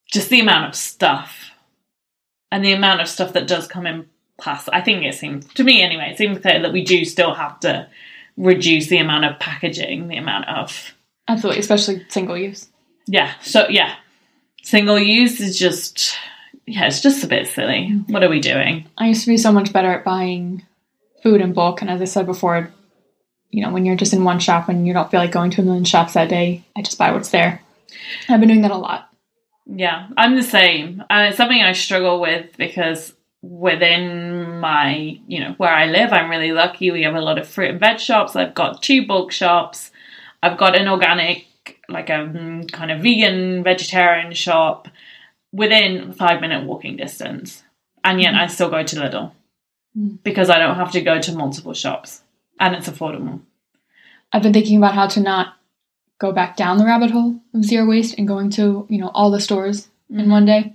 just 0.06 0.30
the 0.30 0.40
amount 0.40 0.68
of 0.68 0.74
stuff 0.76 1.50
and 2.52 2.64
the 2.64 2.72
amount 2.72 3.00
of 3.00 3.08
stuff 3.08 3.32
that 3.32 3.48
does 3.48 3.66
come 3.66 3.86
in 3.86 4.08
plastic. 4.40 4.72
I 4.72 4.82
think 4.82 5.04
it 5.04 5.14
seems, 5.14 5.46
to 5.54 5.64
me 5.64 5.82
anyway, 5.82 6.10
it 6.12 6.18
seems 6.18 6.38
clear 6.38 6.62
that 6.62 6.72
we 6.72 6.84
do 6.84 7.04
still 7.04 7.34
have 7.34 7.58
to 7.60 7.88
reduce 8.36 8.86
the 8.86 8.98
amount 8.98 9.24
of 9.24 9.38
packaging, 9.40 10.06
the 10.08 10.16
amount 10.16 10.48
of, 10.48 10.94
Absolutely, 11.26 11.60
especially 11.60 12.06
single 12.08 12.38
use. 12.38 12.68
yeah. 13.06 13.32
So, 13.42 13.66
yeah, 13.68 13.96
single 14.62 14.98
use 14.98 15.40
is 15.40 15.58
just, 15.58 16.14
yeah, 16.66 16.86
it's 16.86 17.00
just 17.00 17.24
a 17.24 17.28
bit 17.28 17.48
silly. 17.48 18.02
What 18.06 18.24
are 18.24 18.28
we 18.28 18.40
doing? 18.40 18.88
I 18.96 19.08
used 19.08 19.24
to 19.24 19.30
be 19.30 19.36
so 19.36 19.52
much 19.52 19.72
better 19.72 19.92
at 19.92 20.04
buying 20.04 20.64
food 21.22 21.40
in 21.40 21.52
bulk, 21.52 21.82
and 21.82 21.90
as 21.90 22.00
I 22.00 22.06
said 22.06 22.26
before, 22.26 22.72
you 23.50 23.62
know, 23.62 23.70
when 23.70 23.84
you're 23.84 23.96
just 23.96 24.14
in 24.14 24.24
one 24.24 24.38
shop 24.38 24.68
and 24.68 24.86
you 24.86 24.94
don't 24.94 25.10
feel 25.10 25.20
like 25.20 25.30
going 25.30 25.50
to 25.52 25.60
a 25.60 25.64
million 25.64 25.84
shops 25.84 26.14
that 26.14 26.30
day, 26.30 26.64
I 26.74 26.82
just 26.82 26.98
buy 26.98 27.12
what's 27.12 27.28
there. 27.28 27.60
I've 28.28 28.40
been 28.40 28.48
doing 28.48 28.62
that 28.62 28.70
a 28.70 28.76
lot. 28.76 29.10
Yeah, 29.66 30.08
I'm 30.16 30.36
the 30.36 30.42
same. 30.42 31.04
And 31.10 31.28
it's 31.28 31.36
something 31.36 31.60
I 31.60 31.72
struggle 31.72 32.20
with 32.20 32.56
because 32.56 33.12
within 33.42 34.58
my, 34.60 35.20
you 35.26 35.40
know, 35.40 35.54
where 35.58 35.72
I 35.72 35.86
live, 35.86 36.12
I'm 36.12 36.30
really 36.30 36.52
lucky. 36.52 36.90
We 36.90 37.02
have 37.02 37.14
a 37.14 37.20
lot 37.20 37.38
of 37.38 37.46
fruit 37.46 37.70
and 37.70 37.80
veg 37.80 38.00
shops. 38.00 38.34
I've 38.34 38.54
got 38.54 38.82
two 38.82 39.06
bulk 39.06 39.32
shops. 39.32 39.90
I've 40.42 40.58
got 40.58 40.76
an 40.76 40.88
organic, 40.88 41.46
like 41.88 42.08
a 42.10 42.12
mm, 42.12 42.70
kind 42.72 42.90
of 42.90 43.00
vegan, 43.00 43.62
vegetarian 43.62 44.32
shop 44.32 44.88
within 45.52 46.12
five 46.12 46.40
minute 46.40 46.64
walking 46.66 46.96
distance. 46.96 47.62
And 48.04 48.20
yet 48.20 48.34
I 48.34 48.46
still 48.46 48.70
go 48.70 48.82
to 48.82 48.96
Lidl 48.96 49.32
Mm. 49.96 50.22
because 50.22 50.48
I 50.48 50.58
don't 50.58 50.76
have 50.76 50.92
to 50.92 51.02
go 51.02 51.20
to 51.20 51.32
multiple 51.32 51.74
shops 51.74 52.22
and 52.58 52.74
it's 52.74 52.88
affordable. 52.88 53.40
I've 54.32 54.42
been 54.42 54.54
thinking 54.54 54.78
about 54.78 54.94
how 54.94 55.06
to 55.08 55.20
not 55.20 55.58
go 56.18 56.32
back 56.32 56.56
down 56.56 56.78
the 56.78 56.86
rabbit 56.86 57.10
hole 57.10 57.38
of 57.52 57.64
zero 57.64 57.86
waste 57.86 58.14
and 58.16 58.26
going 58.26 58.48
to, 58.50 58.86
you 58.88 58.98
know, 58.98 59.10
all 59.12 59.30
the 59.30 59.40
stores 59.40 59.88
in 60.08 60.30
one 60.30 60.46
day. 60.46 60.72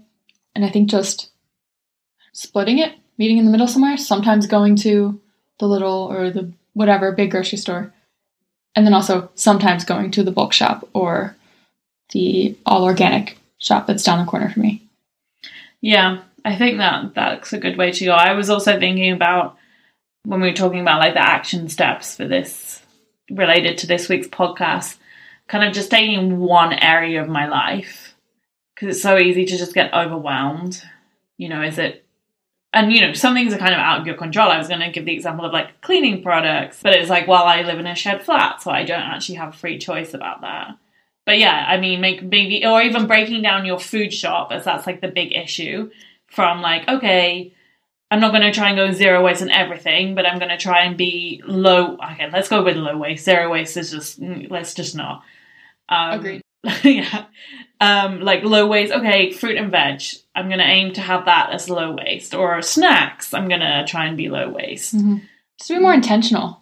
And 0.54 0.64
I 0.64 0.70
think 0.70 0.90
just 0.90 1.32
splitting 2.32 2.78
it, 2.78 2.94
meeting 3.18 3.40
in 3.40 3.46
the 3.46 3.52
middle 3.52 3.68
somewhere, 3.68 3.98
sometimes 3.98 4.46
going 4.46 4.76
to 4.78 5.20
the 5.60 5.66
Lidl 5.66 6.10
or 6.10 6.30
the 6.30 6.54
whatever 6.74 7.12
big 7.12 7.32
grocery 7.32 7.58
store. 7.58 7.92
And 8.78 8.86
then 8.86 8.94
also 8.94 9.32
sometimes 9.34 9.86
going 9.86 10.12
to 10.12 10.24
the 10.24 10.30
bulk 10.30 10.54
shop 10.54 10.88
or 10.94 11.36
the 12.12 12.56
all 12.64 12.84
organic 12.84 13.40
shop 13.58 13.88
that's 13.88 14.04
down 14.04 14.24
the 14.24 14.30
corner 14.30 14.52
for 14.52 14.60
me. 14.60 14.84
Yeah, 15.82 16.20
I 16.46 16.56
think 16.56 16.78
that 16.78 17.16
that's 17.16 17.54
a 17.54 17.58
good 17.58 17.76
way 17.76 17.92
to 17.92 18.06
go. 18.06 18.12
I 18.12 18.34
was 18.34 18.52
also 18.52 18.78
thinking 18.78 19.12
about 19.12 19.58
when 20.26 20.42
we 20.42 20.50
were 20.50 20.54
talking 20.54 20.80
about 20.80 21.00
like 21.00 21.16
the 21.16 21.28
action 21.28 21.70
steps 21.70 22.16
for 22.16 22.28
this 22.28 22.84
related 23.32 23.80
to 23.80 23.88
this 23.88 24.10
week's 24.10 24.28
podcast, 24.28 24.98
kind 25.48 25.68
of 25.68 25.74
just 25.74 25.90
taking 25.90 26.38
one 26.38 26.74
area 26.74 27.20
of 27.20 27.28
my 27.28 27.48
life 27.48 28.14
because 28.76 28.96
it's 28.96 29.02
so 29.02 29.18
easy 29.18 29.44
to 29.46 29.58
just 29.58 29.74
get 29.74 29.92
overwhelmed. 29.92 30.84
You 31.38 31.50
know, 31.50 31.64
is 31.64 31.80
it 31.80 32.06
and 32.74 32.92
you 32.92 33.02
know, 33.02 33.14
some 33.14 33.34
things 33.34 33.54
are 33.54 33.58
kind 33.58 33.74
of 33.74 33.80
out 33.80 34.02
of 34.02 34.08
your 34.08 34.16
control. 34.16 34.50
I 34.50 34.58
was 34.58 34.68
going 34.68 34.82
to 34.82 34.92
give 34.92 35.06
the 35.06 35.14
example 35.14 35.46
of 35.46 35.54
like 35.54 35.82
cleaning 35.82 36.22
products, 36.22 36.80
but 36.84 36.94
it's 36.94 37.10
like, 37.10 37.28
well, 37.28 37.44
I 37.44 37.62
live 37.62 37.80
in 37.80 37.88
a 37.88 37.96
shared 37.96 38.24
flat, 38.24 38.62
so 38.62 38.72
I 38.72 38.84
don't 38.84 39.02
actually 39.02 39.36
have 39.36 39.56
free 39.56 39.78
choice 39.78 40.14
about 40.14 40.42
that. 40.42 40.78
But 41.26 41.40
yeah, 41.40 41.66
I 41.68 41.78
mean, 41.78 42.02
make 42.02 42.24
maybe 42.24 42.66
or 42.66 42.82
even 42.82 43.08
breaking 43.08 43.42
down 43.42 43.66
your 43.66 43.80
food 43.80 44.14
shop 44.14 44.52
as 44.52 44.66
that's 44.66 44.88
like 44.88 45.02
the 45.02 45.08
big 45.08 45.34
issue. 45.34 45.92
From 46.28 46.62
like, 46.62 46.88
okay, 46.90 47.54
I'm 48.12 48.20
not 48.20 48.32
going 48.32 48.44
to 48.44 48.52
try 48.52 48.70
and 48.70 48.78
go 48.78 48.92
zero 48.92 49.24
waste 49.24 49.42
in 49.42 49.50
everything, 49.50 50.16
but 50.16 50.26
I'm 50.26 50.40
going 50.40 50.50
to 50.50 50.58
try 50.58 50.84
and 50.84 50.98
be 50.98 51.42
low. 51.46 51.98
Okay, 52.12 52.30
let's 52.32 52.48
go 52.48 52.64
with 52.64 52.78
low 52.78 52.98
waste. 52.98 53.26
Zero 53.26 53.52
waste 53.52 53.76
is 53.78 53.92
just 53.92 54.20
let's 54.22 54.74
just 54.74 54.96
not. 54.96 55.24
Um, 55.90 56.20
Agreed. 56.20 56.42
yeah. 56.84 57.26
Um, 57.80 58.22
like 58.22 58.44
low 58.44 58.68
waste. 58.68 58.94
Okay, 58.94 59.32
fruit 59.32 59.58
and 59.58 59.72
veg. 59.72 60.02
I'm 60.38 60.50
going 60.50 60.60
to 60.60 60.66
aim 60.66 60.94
to 60.94 61.02
have 61.02 61.26
that 61.26 61.50
as 61.52 61.68
low 61.68 61.94
waste. 61.96 62.36
Or 62.36 62.62
snacks. 62.62 63.34
I'm 63.34 63.48
going 63.48 63.62
to 63.62 63.86
try 63.88 64.06
and 64.06 64.16
be 64.16 64.30
low 64.30 64.50
waste. 64.50 64.96
Mm-hmm. 64.96 65.18
Just 65.58 65.70
to 65.70 65.74
be 65.74 65.82
more 65.82 65.94
mm. 65.94 65.96
intentional, 65.96 66.62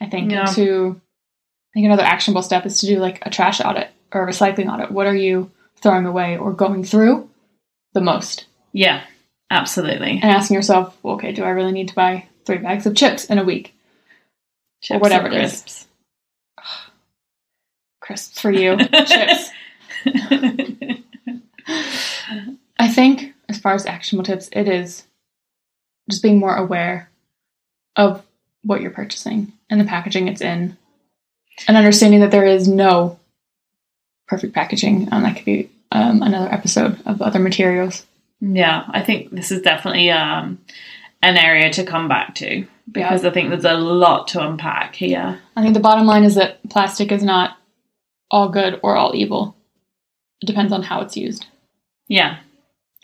I 0.00 0.06
think. 0.06 0.30
Yeah. 0.30 0.44
To 0.44 1.00
I 1.70 1.72
think 1.72 1.86
another 1.86 2.02
actionable 2.02 2.42
step 2.42 2.66
is 2.66 2.80
to 2.80 2.86
do 2.86 2.98
like 2.98 3.24
a 3.24 3.30
trash 3.30 3.60
audit 3.60 3.88
or 4.12 4.22
a 4.22 4.30
recycling 4.30 4.70
audit. 4.70 4.90
What 4.90 5.06
are 5.06 5.16
you 5.16 5.50
throwing 5.76 6.04
away 6.04 6.36
or 6.36 6.52
going 6.52 6.84
through 6.84 7.30
the 7.94 8.02
most? 8.02 8.44
Yeah, 8.72 9.02
absolutely. 9.50 10.20
And 10.20 10.24
asking 10.24 10.56
yourself, 10.56 10.98
well, 11.02 11.14
okay, 11.14 11.32
do 11.32 11.44
I 11.44 11.50
really 11.50 11.72
need 11.72 11.88
to 11.88 11.94
buy 11.94 12.26
three 12.44 12.58
bags 12.58 12.84
of 12.86 12.94
chips 12.94 13.24
in 13.24 13.38
a 13.38 13.44
week? 13.44 13.74
Chips 14.82 15.00
whatever 15.00 15.28
or 15.28 15.32
it 15.32 15.44
is. 15.44 15.62
crisps. 15.62 15.86
Crisps 18.00 18.40
for 18.40 18.50
you, 18.50 18.76
chips. 19.06 19.50
I 22.78 22.88
think 22.88 23.34
as 23.48 23.58
far 23.58 23.74
as 23.74 23.86
actionable 23.86 24.24
tips, 24.24 24.48
it 24.52 24.68
is 24.68 25.04
just 26.08 26.22
being 26.22 26.38
more 26.38 26.56
aware 26.56 27.10
of 27.96 28.24
what 28.62 28.80
you're 28.80 28.90
purchasing 28.90 29.52
and 29.68 29.80
the 29.80 29.84
packaging 29.84 30.28
it's 30.28 30.40
in, 30.40 30.76
and 31.68 31.76
understanding 31.76 32.20
that 32.20 32.30
there 32.30 32.46
is 32.46 32.68
no 32.68 33.18
perfect 34.28 34.54
packaging. 34.54 35.08
And 35.10 35.24
that 35.24 35.36
could 35.36 35.44
be 35.44 35.70
um, 35.92 36.22
another 36.22 36.52
episode 36.52 37.00
of 37.06 37.22
other 37.22 37.38
materials. 37.38 38.06
Yeah, 38.40 38.84
I 38.88 39.02
think 39.02 39.30
this 39.30 39.52
is 39.52 39.62
definitely 39.62 40.10
um, 40.10 40.58
an 41.22 41.36
area 41.36 41.70
to 41.72 41.84
come 41.84 42.08
back 42.08 42.34
to 42.36 42.66
because 42.90 43.24
I 43.24 43.30
think 43.30 43.50
there's 43.50 43.64
a 43.64 43.74
lot 43.74 44.28
to 44.28 44.46
unpack 44.46 44.94
here. 44.94 45.38
I 45.54 45.62
think 45.62 45.74
the 45.74 45.80
bottom 45.80 46.06
line 46.06 46.24
is 46.24 46.34
that 46.36 46.66
plastic 46.70 47.12
is 47.12 47.22
not 47.22 47.56
all 48.30 48.48
good 48.48 48.80
or 48.82 48.96
all 48.96 49.14
evil. 49.14 49.54
It 50.40 50.46
depends 50.46 50.72
on 50.72 50.82
how 50.82 51.02
it's 51.02 51.16
used. 51.16 51.46
Yeah, 52.10 52.40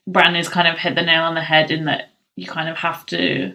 Brandy 0.06 0.38
has 0.40 0.48
kind 0.48 0.66
of 0.66 0.78
hit 0.78 0.96
the 0.96 1.02
nail 1.02 1.22
on 1.22 1.34
the 1.36 1.40
head 1.40 1.70
in 1.70 1.84
that 1.84 2.10
you 2.34 2.44
kind 2.46 2.68
of 2.68 2.76
have 2.78 3.06
to 3.06 3.54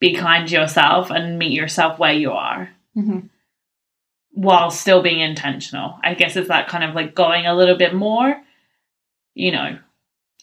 be 0.00 0.14
kind 0.14 0.48
to 0.48 0.54
yourself 0.54 1.10
and 1.10 1.38
meet 1.38 1.52
yourself 1.52 1.98
where 1.98 2.12
you 2.12 2.32
are 2.32 2.70
hmm 2.94 3.20
while 4.36 4.68
still 4.72 5.00
being 5.00 5.20
intentional. 5.20 5.96
I 6.02 6.14
guess 6.14 6.34
it's 6.34 6.48
that 6.48 6.66
kind 6.66 6.82
of 6.82 6.96
like 6.96 7.14
going 7.14 7.46
a 7.46 7.54
little 7.54 7.76
bit 7.76 7.94
more, 7.94 8.34
you 9.34 9.52
know, 9.52 9.78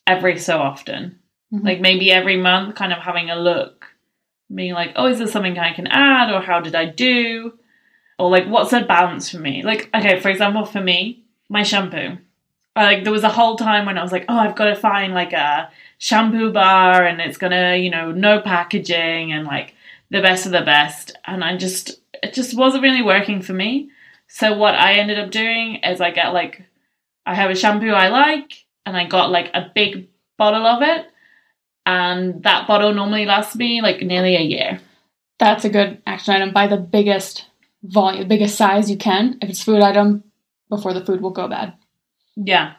every 0.07 0.37
so 0.37 0.59
often. 0.59 1.19
Mhm. 1.53 1.65
Like 1.65 1.81
maybe 1.81 2.09
every 2.09 2.37
month, 2.37 2.75
kind 2.75 2.93
of 2.93 2.99
having 2.99 3.29
a 3.29 3.35
look, 3.35 3.87
being 4.53 4.71
like, 4.71 4.93
oh, 4.95 5.07
is 5.07 5.17
there 5.17 5.27
something 5.27 5.59
I 5.59 5.73
can 5.73 5.87
add? 5.87 6.31
Or 6.31 6.39
how 6.39 6.61
did 6.61 6.73
I 6.73 6.85
do? 6.85 7.59
Or 8.17 8.29
like, 8.29 8.47
what's 8.47 8.71
a 8.71 8.79
balance 8.79 9.29
for 9.29 9.39
me? 9.39 9.61
Like, 9.61 9.89
okay, 9.93 10.21
for 10.21 10.29
example, 10.29 10.63
for 10.63 10.79
me, 10.79 11.25
my 11.49 11.63
shampoo. 11.63 12.17
Like, 12.75 13.03
there 13.03 13.11
was 13.11 13.23
a 13.23 13.29
whole 13.29 13.57
time 13.57 13.85
when 13.85 13.97
I 13.97 14.03
was 14.03 14.11
like, 14.11 14.25
oh, 14.29 14.37
I've 14.37 14.55
got 14.55 14.65
to 14.65 14.75
find 14.75 15.13
like 15.13 15.33
a 15.33 15.69
shampoo 15.97 16.51
bar 16.51 17.05
and 17.05 17.19
it's 17.19 17.37
gonna, 17.37 17.75
you 17.75 17.89
know, 17.89 18.11
no 18.11 18.41
packaging 18.41 19.33
and 19.33 19.45
like 19.45 19.75
the 20.09 20.21
best 20.21 20.45
of 20.45 20.51
the 20.51 20.61
best. 20.61 21.17
And 21.25 21.43
I 21.43 21.57
just, 21.57 22.01
it 22.23 22.33
just 22.33 22.57
wasn't 22.57 22.83
really 22.83 23.01
working 23.01 23.41
for 23.41 23.53
me. 23.53 23.91
So 24.27 24.57
what 24.57 24.75
I 24.75 24.93
ended 24.93 25.19
up 25.19 25.31
doing 25.31 25.75
is 25.83 25.99
I 25.99 26.11
get 26.11 26.33
like, 26.33 26.63
I 27.25 27.35
have 27.35 27.51
a 27.51 27.55
shampoo 27.55 27.91
I 27.91 28.07
like 28.07 28.65
and 28.85 28.95
I 28.95 29.05
got 29.05 29.29
like 29.31 29.51
a 29.53 29.71
big 29.75 30.07
bottle 30.37 30.65
of 30.65 30.81
it. 30.81 31.07
And 31.85 32.43
that 32.43 32.67
bottle 32.67 32.93
normally 32.93 33.25
lasts 33.25 33.55
me 33.55 33.81
like 33.81 34.01
nearly 34.01 34.35
a 34.35 34.41
year. 34.41 34.79
That's 35.39 35.65
a 35.65 35.69
good 35.69 36.01
action 36.05 36.35
item. 36.35 36.53
Buy 36.53 36.67
the 36.67 36.77
biggest 36.77 37.47
volume, 37.83 38.27
biggest 38.27 38.55
size 38.55 38.89
you 38.89 38.97
can. 38.97 39.37
If 39.41 39.49
it's 39.49 39.63
food 39.63 39.81
item, 39.81 40.23
before 40.69 40.93
the 40.93 41.05
food 41.05 41.21
will 41.21 41.31
go 41.31 41.47
bad. 41.47 41.73
Yeah. 42.35 42.73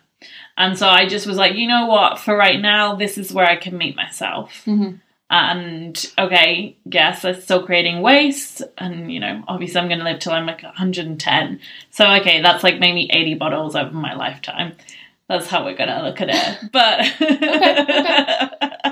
And 0.57 0.79
so 0.79 0.87
I 0.89 1.09
just 1.09 1.27
was 1.27 1.37
like, 1.37 1.55
you 1.55 1.67
know 1.67 1.87
what? 1.87 2.19
For 2.19 2.37
right 2.37 2.61
now, 2.61 2.95
this 2.95 3.19
is 3.19 3.33
where 3.33 3.47
I 3.47 3.57
can 3.57 3.77
meet 3.77 3.97
myself. 3.97 4.63
Mm-hmm. 4.67 4.97
And 5.31 6.13
okay, 6.19 6.77
yes, 6.85 7.25
I'm 7.25 7.41
still 7.41 7.65
creating 7.65 8.03
waste. 8.03 8.63
And, 8.77 9.11
you 9.11 9.19
know, 9.19 9.43
obviously 9.49 9.81
I'm 9.81 9.89
going 9.89 9.99
to 9.99 10.05
live 10.05 10.21
till 10.21 10.33
I'm 10.33 10.47
like 10.47 10.63
110. 10.63 11.61
So, 11.91 12.13
okay, 12.17 12.43
that's 12.43 12.63
like 12.63 12.79
maybe 12.79 13.09
80 13.11 13.35
bottles 13.35 13.75
over 13.75 13.93
my 13.93 14.15
lifetime. 14.15 14.77
That's 15.33 15.47
how 15.47 15.65
we're 15.65 15.77
gonna 15.77 16.03
look 16.03 16.21
at 16.21 16.29
it. 16.31 16.71
But 16.73 17.01
okay. 17.23 18.91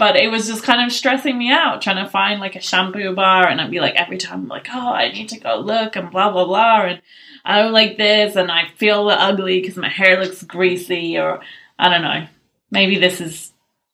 but 0.00 0.16
it 0.16 0.28
was 0.28 0.48
just 0.48 0.64
kind 0.64 0.84
of 0.84 0.90
stressing 0.92 1.38
me 1.38 1.52
out 1.52 1.80
trying 1.82 2.04
to 2.04 2.10
find 2.10 2.40
like 2.40 2.56
a 2.56 2.60
shampoo 2.60 3.14
bar 3.14 3.46
and 3.46 3.60
I'd 3.60 3.70
be 3.70 3.78
like 3.78 3.94
every 3.94 4.18
time 4.18 4.40
I'm 4.40 4.48
like, 4.48 4.66
oh 4.72 4.92
I 4.92 5.12
need 5.12 5.28
to 5.28 5.38
go 5.38 5.56
look 5.60 5.94
and 5.94 6.10
blah 6.10 6.32
blah 6.32 6.46
blah 6.46 6.82
and 6.86 7.02
I 7.44 7.62
don't 7.62 7.72
like 7.72 7.96
this 7.96 8.34
and 8.34 8.50
I 8.50 8.68
feel 8.76 9.08
ugly 9.08 9.60
because 9.60 9.76
my 9.76 9.88
hair 9.88 10.20
looks 10.20 10.42
greasy 10.42 11.18
or 11.18 11.40
I 11.78 11.88
don't 11.88 12.02
know. 12.02 12.26
Maybe 12.72 12.98
this 12.98 13.20
is 13.20 13.52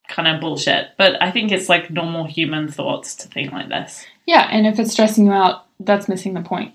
kind 0.09 0.29
of 0.29 0.41
bullshit. 0.41 0.89
But 0.97 1.23
I 1.23 1.31
think 1.31 1.53
it's 1.53 1.69
like 1.69 1.91
normal 1.91 2.25
human 2.25 2.69
thoughts 2.69 3.17
to 3.17 3.29
think 3.29 3.53
like 3.53 3.69
this. 3.69 4.05
Yeah, 4.27 4.47
and 4.51 4.67
if 4.67 4.79
it's 4.79 4.93
stressing 4.93 5.27
you 5.27 5.33
out, 5.33 5.67
that's 5.79 6.09
missing 6.09 6.35
the 6.35 6.43
point. 6.43 6.75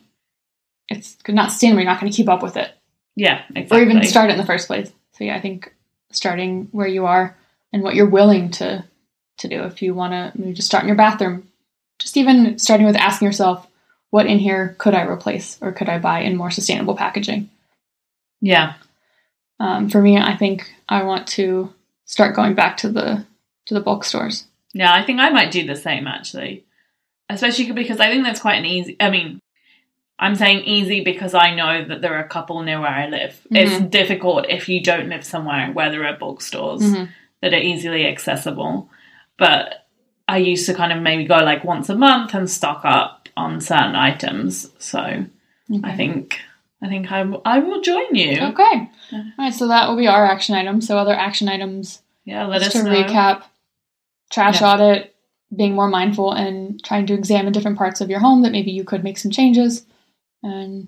It's 0.89 1.17
not 1.27 1.51
sustainable. 1.51 1.81
You're 1.81 1.91
not 1.91 1.99
going 1.99 2.11
to 2.11 2.15
keep 2.15 2.29
up 2.29 2.43
with 2.43 2.57
it, 2.57 2.71
Yeah, 3.15 3.41
exactly. 3.55 3.79
or 3.79 3.83
even 3.83 4.03
start 4.03 4.29
it 4.29 4.33
in 4.33 4.39
the 4.39 4.45
first 4.45 4.67
place. 4.67 4.91
So 5.13 5.23
yeah, 5.23 5.35
I 5.35 5.41
think 5.41 5.73
starting 6.11 6.67
where 6.71 6.87
you 6.87 7.05
are 7.05 7.37
and 7.71 7.83
what 7.83 7.95
you're 7.95 8.09
willing 8.09 8.51
to 8.51 8.83
to 9.41 9.47
do. 9.47 9.63
If 9.63 9.81
you 9.81 9.93
want 9.93 10.13
to 10.13 10.31
maybe 10.39 10.53
just 10.53 10.67
start 10.67 10.83
in 10.83 10.87
your 10.87 10.97
bathroom, 10.97 11.47
just 11.99 12.17
even 12.17 12.57
starting 12.57 12.85
with 12.87 12.95
asking 12.95 13.27
yourself, 13.27 13.67
what 14.09 14.25
in 14.25 14.39
here 14.39 14.75
could 14.77 14.93
I 14.93 15.03
replace 15.03 15.57
or 15.61 15.71
could 15.71 15.89
I 15.89 15.99
buy 15.99 16.19
in 16.21 16.35
more 16.35 16.51
sustainable 16.51 16.95
packaging? 16.95 17.49
Yeah. 18.41 18.73
Um, 19.59 19.89
for 19.89 20.01
me, 20.01 20.17
I 20.17 20.35
think 20.35 20.73
I 20.89 21.03
want 21.03 21.27
to 21.29 21.73
start 22.05 22.35
going 22.35 22.55
back 22.55 22.77
to 22.77 22.89
the 22.89 23.25
to 23.67 23.73
the 23.73 23.79
bulk 23.79 24.03
stores. 24.03 24.45
Yeah, 24.73 24.91
I 24.93 25.03
think 25.05 25.19
I 25.19 25.29
might 25.29 25.51
do 25.51 25.65
the 25.65 25.75
same 25.75 26.07
actually. 26.07 26.65
Especially 27.29 27.71
because 27.71 27.99
I 27.99 28.07
think 28.07 28.23
that's 28.25 28.41
quite 28.41 28.55
an 28.57 28.65
easy 28.65 28.97
I 28.99 29.09
mean 29.09 29.39
I'm 30.19 30.35
saying 30.35 30.65
easy 30.65 31.03
because 31.03 31.33
I 31.33 31.55
know 31.55 31.85
that 31.85 32.01
there 32.01 32.15
are 32.15 32.23
a 32.23 32.27
couple 32.27 32.61
near 32.61 32.79
where 32.79 32.89
I 32.89 33.07
live. 33.07 33.39
It's 33.49 33.79
difficult 33.89 34.45
if 34.49 34.69
you 34.69 34.81
don't 34.83 35.09
live 35.09 35.23
somewhere 35.25 35.71
where 35.71 35.89
there 35.89 36.05
are 36.05 36.17
bulk 36.17 36.41
stores 36.41 36.81
Mhm. 36.81 37.09
that 37.41 37.53
are 37.53 37.57
easily 37.57 38.05
accessible. 38.05 38.89
But 39.41 39.87
I 40.27 40.37
used 40.37 40.67
to 40.67 40.73
kind 40.75 40.93
of 40.93 41.01
maybe 41.01 41.25
go 41.25 41.37
like 41.37 41.63
once 41.63 41.89
a 41.89 41.95
month 41.95 42.35
and 42.35 42.47
stock 42.49 42.81
up 42.85 43.27
on 43.35 43.59
certain 43.59 43.95
items. 43.95 44.69
So 44.77 44.99
I 44.99 45.25
Okay. 45.73 45.95
think 45.97 46.39
I 46.83 46.87
think 46.89 47.11
I, 47.11 47.23
will- 47.23 47.41
I 47.45 47.59
will 47.59 47.81
join 47.81 48.13
you. 48.15 48.33
Okay. 48.51 48.89
Yeah. 49.11 49.19
All 49.37 49.45
right. 49.45 49.53
So 49.53 49.67
that 49.67 49.87
will 49.89 49.97
be 49.97 50.07
our 50.07 50.25
action 50.25 50.53
item. 50.55 50.79
So 50.81 50.97
other 50.97 51.13
action 51.13 51.47
items 51.49 52.01
Yeah, 52.25 52.45
let 52.47 52.61
just 52.61 52.75
us 52.75 52.83
to 52.83 52.89
know. 52.89 52.95
recap: 53.03 53.43
trash 54.31 54.61
Yeah. 54.61 54.73
audit, 54.73 55.15
being 55.55 55.73
more 55.75 55.87
mindful, 55.87 56.31
and 56.33 56.83
trying 56.83 57.05
to 57.07 57.13
examine 57.13 57.51
different 57.53 57.77
parts 57.77 57.99
of 58.01 58.09
your 58.09 58.19
home 58.19 58.41
that 58.43 58.51
maybe 58.51 58.71
you 58.71 58.83
could 58.83 59.03
make 59.03 59.17
some 59.17 59.31
changes, 59.31 59.85
and 60.43 60.87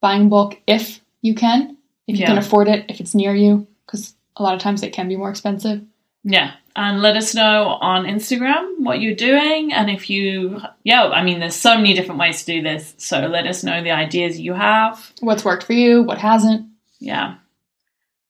buying 0.00 0.28
bulk 0.28 0.58
if 0.66 1.00
you 1.22 1.34
can, 1.34 1.76
if 2.06 2.18
you 2.18 2.24
can 2.26 2.38
afford 2.38 2.68
it, 2.68 2.84
if 2.88 3.00
it's 3.00 3.14
near 3.14 3.34
you, 3.34 3.66
because 3.86 4.14
a 4.36 4.42
lot 4.42 4.54
of 4.54 4.60
times 4.60 4.82
it 4.82 4.92
can 4.92 5.08
be 5.08 5.16
more 5.16 5.30
expensive. 5.30 5.82
Yeah. 6.24 6.52
And 6.80 7.02
let 7.02 7.14
us 7.14 7.34
know 7.34 7.76
on 7.82 8.06
Instagram 8.06 8.78
what 8.78 9.02
you're 9.02 9.14
doing. 9.14 9.70
And 9.70 9.90
if 9.90 10.08
you, 10.08 10.62
yeah, 10.82 11.08
I 11.08 11.22
mean, 11.22 11.38
there's 11.38 11.54
so 11.54 11.76
many 11.76 11.92
different 11.92 12.18
ways 12.18 12.42
to 12.42 12.54
do 12.54 12.62
this. 12.62 12.94
So 12.96 13.26
let 13.26 13.46
us 13.46 13.62
know 13.62 13.82
the 13.82 13.90
ideas 13.90 14.40
you 14.40 14.54
have. 14.54 15.12
What's 15.20 15.44
worked 15.44 15.64
for 15.64 15.74
you? 15.74 16.02
What 16.02 16.16
hasn't? 16.16 16.70
Yeah. 16.98 17.34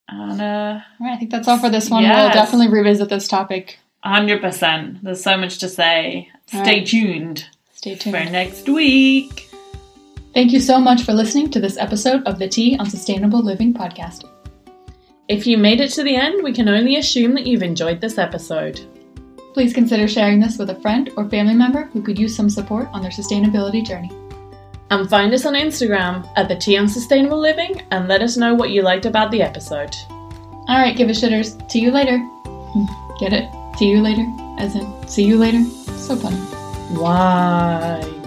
And 0.09 0.41
uh, 0.43 0.81
All 0.99 1.07
right. 1.07 1.15
I 1.15 1.17
think 1.17 1.31
that's 1.31 1.47
all 1.47 1.59
for 1.61 1.71
this 1.71 1.89
one. 1.89 2.03
We'll 2.03 2.33
definitely 2.33 2.67
revisit 2.67 3.09
this 3.09 3.29
topic. 3.29 3.79
100%. 4.05 5.01
There's 5.01 5.23
so 5.23 5.37
much 5.37 5.59
to 5.59 5.69
say. 5.69 6.29
Stay 6.49 6.59
right. 6.59 6.87
tuned 6.87 7.47
Stay 7.75 7.95
tuned 7.95 8.17
for 8.17 8.25
next 8.33 8.69
week. 8.69 9.49
Thank 10.35 10.51
you 10.51 10.59
so 10.59 10.81
much 10.81 11.05
for 11.05 11.13
listening 11.13 11.53
to 11.53 11.61
this 11.61 11.77
episode 11.77 12.25
of 12.27 12.41
the 12.41 12.49
Tea 12.49 12.77
on 12.81 12.91
Sustainable 12.91 13.45
Living 13.45 13.73
podcast. 13.73 14.29
If 15.31 15.47
you 15.47 15.57
made 15.57 15.81
it 15.81 15.93
to 15.93 16.03
the 16.03 16.17
end, 16.17 16.43
we 16.43 16.53
can 16.53 16.69
only 16.69 16.97
assume 16.97 17.35
that 17.35 17.47
you've 17.47 17.63
enjoyed 17.63 18.01
this 18.01 18.19
episode. 18.19 18.81
Please 19.55 19.73
consider 19.73 20.09
sharing 20.09 20.41
this 20.41 20.59
with 20.59 20.71
a 20.71 20.81
friend 20.81 21.09
or 21.17 21.29
family 21.29 21.55
member 21.55 21.85
who 21.85 22.03
could 22.03 22.19
use 22.19 22.35
some 22.35 22.51
support 22.51 22.89
on 22.93 23.01
their 23.01 23.13
sustainability 23.13 23.87
journey. 23.87 24.11
And 24.91 25.09
find 25.09 25.33
us 25.33 25.47
on 25.47 25.55
Instagram 25.55 26.29
at 26.35 26.49
the 26.49 26.57
Tea 26.57 26.79
on 26.79 26.89
Sustainable 26.89 27.39
Living 27.39 27.81
and 27.93 28.09
let 28.09 28.23
us 28.23 28.37
know 28.37 28.55
what 28.55 28.71
you 28.71 28.83
liked 28.83 29.07
about 29.07 29.31
the 29.31 29.41
episode. 29.41 29.95
All 30.11 30.81
right, 30.81 30.97
give 30.97 31.09
it 31.09 31.13
shitters. 31.17 31.71
See 31.71 31.79
you 31.79 31.93
later. 31.93 32.19
Hmm, 32.19 32.87
get 33.21 33.33
it? 33.33 33.49
See 33.79 33.89
you 33.89 34.03
later? 34.03 34.27
As 34.59 34.75
in, 34.75 35.07
see 35.07 35.23
you 35.23 35.39
later? 35.39 35.63
So 35.97 36.17
funny. 36.17 36.39
Why? 36.99 38.20